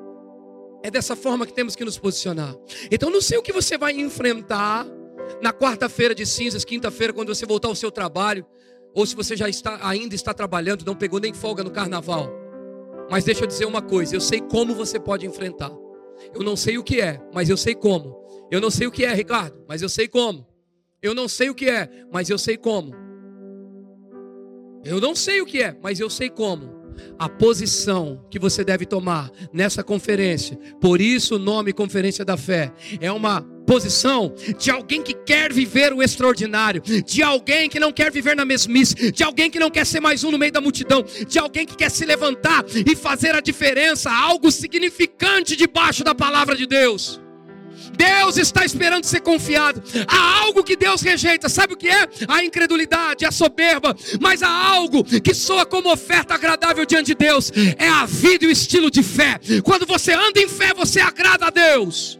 [0.83, 2.55] É dessa forma que temos que nos posicionar.
[2.91, 4.85] Então, não sei o que você vai enfrentar
[5.41, 8.45] na quarta-feira de cinzas, quinta-feira, quando você voltar ao seu trabalho,
[8.93, 12.29] ou se você já está ainda está trabalhando, não pegou nem folga no carnaval.
[13.09, 15.71] Mas deixa eu dizer uma coisa, eu sei como você pode enfrentar.
[16.33, 18.19] Eu não sei o que é, mas eu sei como.
[18.49, 20.47] Eu não sei o que é, Ricardo, mas eu sei como.
[21.01, 22.93] Eu não sei o que é, mas eu sei como.
[24.83, 26.80] Eu não sei o que é, mas eu sei como
[27.17, 30.57] a posição que você deve tomar nessa conferência.
[30.79, 35.93] Por isso o nome Conferência da Fé é uma posição de alguém que quer viver
[35.93, 39.85] o extraordinário, de alguém que não quer viver na mesmice, de alguém que não quer
[39.85, 43.35] ser mais um no meio da multidão, de alguém que quer se levantar e fazer
[43.35, 47.21] a diferença, algo significante debaixo da palavra de Deus.
[47.95, 49.81] Deus está esperando ser confiado.
[50.07, 52.07] Há algo que Deus rejeita, sabe o que é?
[52.27, 57.51] A incredulidade, a soberba, mas há algo que soa como oferta agradável diante de Deus.
[57.77, 59.39] É a vida e o estilo de fé.
[59.63, 62.19] Quando você anda em fé, você agrada a Deus.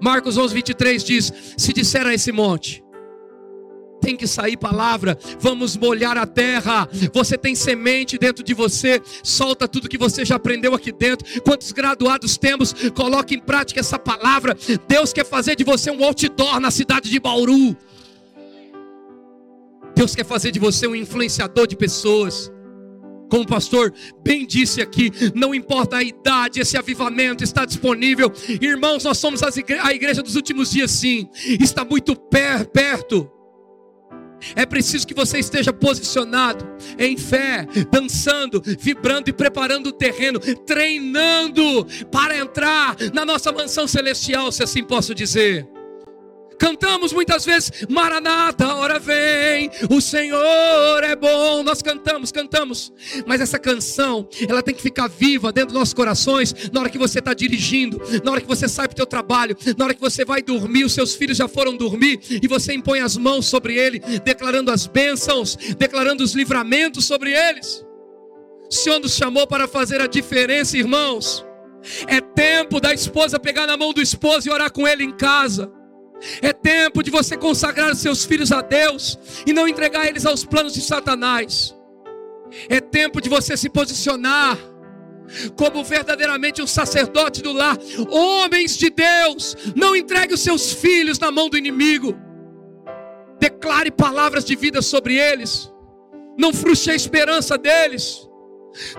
[0.00, 2.82] Marcos 11, 23 diz: Se disser a esse monte,
[4.06, 5.18] tem que sair palavra.
[5.40, 6.88] Vamos molhar a terra.
[7.12, 9.02] Você tem semente dentro de você.
[9.24, 11.42] Solta tudo que você já aprendeu aqui dentro.
[11.42, 12.72] Quantos graduados temos?
[12.94, 14.56] Coloque em prática essa palavra.
[14.86, 17.76] Deus quer fazer de você um outdoor na cidade de Bauru.
[19.96, 22.52] Deus quer fazer de você um influenciador de pessoas.
[23.28, 23.92] Como o pastor
[24.22, 28.32] bem disse aqui, não importa a idade, esse avivamento está disponível.
[28.60, 31.28] Irmãos, nós somos a igreja dos últimos dias, sim.
[31.60, 33.32] Está muito perto.
[34.54, 36.66] É preciso que você esteja posicionado
[36.98, 44.50] em fé, dançando, vibrando e preparando o terreno, treinando para entrar na nossa mansão celestial,
[44.52, 45.75] se assim posso dizer.
[46.58, 51.62] Cantamos muitas vezes, Maranata, hora vem, o Senhor é bom.
[51.62, 52.92] Nós cantamos, cantamos,
[53.26, 56.98] mas essa canção, ela tem que ficar viva dentro dos nossos corações, na hora que
[56.98, 60.00] você está dirigindo, na hora que você sai para o teu trabalho, na hora que
[60.00, 63.76] você vai dormir, os seus filhos já foram dormir, e você impõe as mãos sobre
[63.76, 67.84] ele, declarando as bênçãos, declarando os livramentos sobre eles.
[68.70, 71.44] O Senhor nos chamou para fazer a diferença, irmãos.
[72.08, 75.70] É tempo da esposa pegar na mão do esposo e orar com ele em casa.
[76.40, 80.74] É tempo de você consagrar seus filhos a Deus e não entregar eles aos planos
[80.74, 81.74] de Satanás.
[82.68, 84.58] É tempo de você se posicionar
[85.56, 87.76] como verdadeiramente um sacerdote do lar.
[88.10, 92.16] Homens de Deus, não entregue os seus filhos na mão do inimigo.
[93.38, 95.70] Declare palavras de vida sobre eles.
[96.38, 98.28] Não frustre a esperança deles.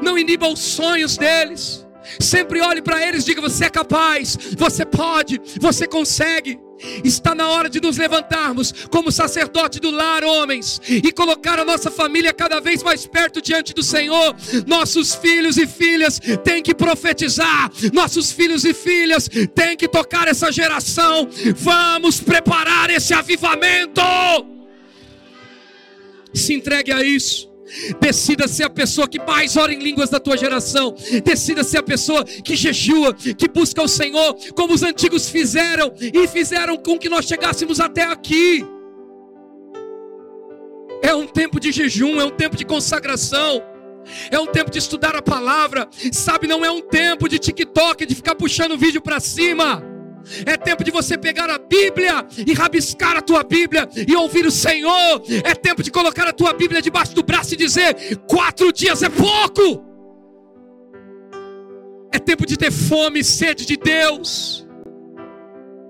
[0.02, 1.86] Não iniba os sonhos deles.
[2.20, 6.60] Sempre olhe para eles e diga: você é capaz, você pode, você consegue.
[7.04, 11.90] Está na hora de nos levantarmos como sacerdote do lar, homens, e colocar a nossa
[11.90, 14.36] família cada vez mais perto diante do Senhor.
[14.66, 20.52] Nossos filhos e filhas têm que profetizar, nossos filhos e filhas têm que tocar essa
[20.52, 21.28] geração.
[21.56, 24.02] Vamos preparar esse avivamento.
[26.34, 27.57] Se entregue a isso.
[28.00, 30.96] Decida ser a pessoa que mais ora em línguas da tua geração.
[31.24, 36.28] Decida ser a pessoa que jejua, que busca o Senhor, como os antigos fizeram e
[36.28, 38.66] fizeram com que nós chegássemos até aqui.
[41.02, 43.62] É um tempo de jejum, é um tempo de consagração.
[44.32, 46.48] É um tempo de estudar a palavra, sabe?
[46.48, 49.97] Não é um tempo de TikTok, de ficar puxando vídeo para cima.
[50.46, 54.52] É tempo de você pegar a Bíblia e rabiscar a tua Bíblia e ouvir o
[54.52, 55.24] Senhor.
[55.44, 59.10] É tempo de colocar a tua Bíblia debaixo do braço e dizer: quatro dias é
[59.10, 59.86] pouco.
[62.12, 64.68] É tempo de ter fome e sede de Deus.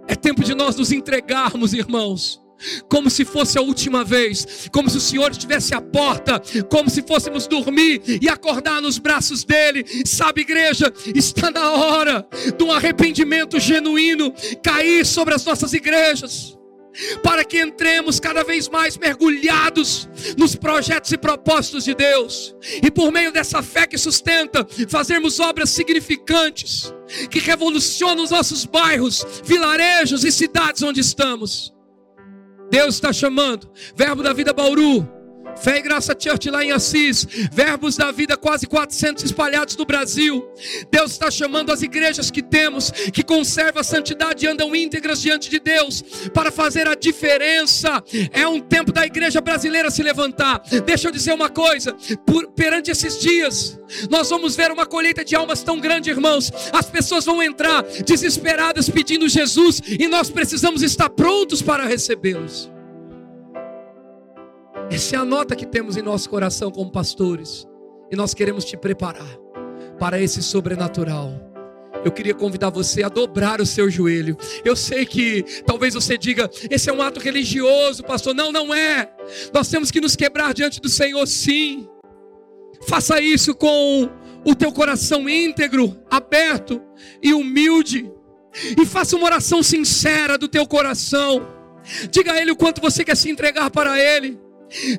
[0.07, 2.46] É tempo de nós nos entregarmos, irmãos
[2.89, 7.01] como se fosse a última vez, como se o Senhor estivesse à porta, como se
[7.01, 9.85] fôssemos dormir e acordar nos braços dele.
[10.05, 12.27] Sabe, igreja, está na hora
[12.57, 14.33] de um arrependimento genuíno
[14.63, 16.57] cair sobre as nossas igrejas.
[17.21, 23.11] Para que entremos cada vez mais mergulhados nos projetos e propósitos de Deus, e por
[23.11, 26.91] meio dessa fé que sustenta, fazermos obras significantes,
[27.29, 31.76] que revolucionam os nossos bairros, vilarejos e cidades onde estamos.
[32.69, 33.69] Deus está chamando.
[33.95, 35.16] Verbo da vida Bauru.
[35.57, 40.47] Fé e Graça Church lá em Assis, Verbos da Vida, quase 400 espalhados no Brasil.
[40.91, 45.49] Deus está chamando as igrejas que temos, que conservam a santidade e andam íntegras diante
[45.49, 46.03] de Deus,
[46.33, 48.03] para fazer a diferença.
[48.31, 50.61] É um tempo da igreja brasileira se levantar.
[50.85, 51.95] Deixa eu dizer uma coisa:
[52.25, 53.79] por, perante esses dias,
[54.09, 56.51] nós vamos ver uma colheita de almas tão grande, irmãos.
[56.71, 62.76] As pessoas vão entrar desesperadas pedindo Jesus, e nós precisamos estar prontos para recebê-los.
[64.89, 67.67] Essa é a nota que temos em nosso coração como pastores.
[68.09, 69.37] E nós queremos te preparar
[69.99, 71.33] para esse sobrenatural.
[72.05, 74.37] Eu queria convidar você a dobrar o seu joelho.
[74.63, 78.33] Eu sei que talvez você diga, esse é um ato religioso, pastor.
[78.33, 79.11] Não, não é.
[79.53, 81.87] Nós temos que nos quebrar diante do Senhor, sim.
[82.87, 84.09] Faça isso com
[84.45, 86.81] o teu coração íntegro, aberto
[87.21, 88.09] e humilde.
[88.79, 91.45] E faça uma oração sincera do teu coração.
[92.09, 94.46] Diga a Ele o quanto você quer se entregar para Ele.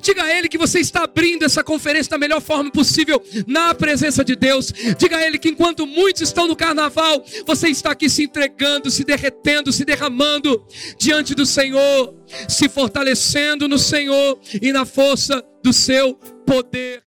[0.01, 4.25] Diga a Ele que você está abrindo essa conferência da melhor forma possível na presença
[4.25, 4.73] de Deus.
[4.97, 9.05] Diga a Ele que enquanto muitos estão no carnaval, você está aqui se entregando, se
[9.05, 10.65] derretendo, se derramando
[10.99, 12.15] diante do Senhor,
[12.49, 16.15] se fortalecendo no Senhor e na força do seu
[16.47, 16.97] poder.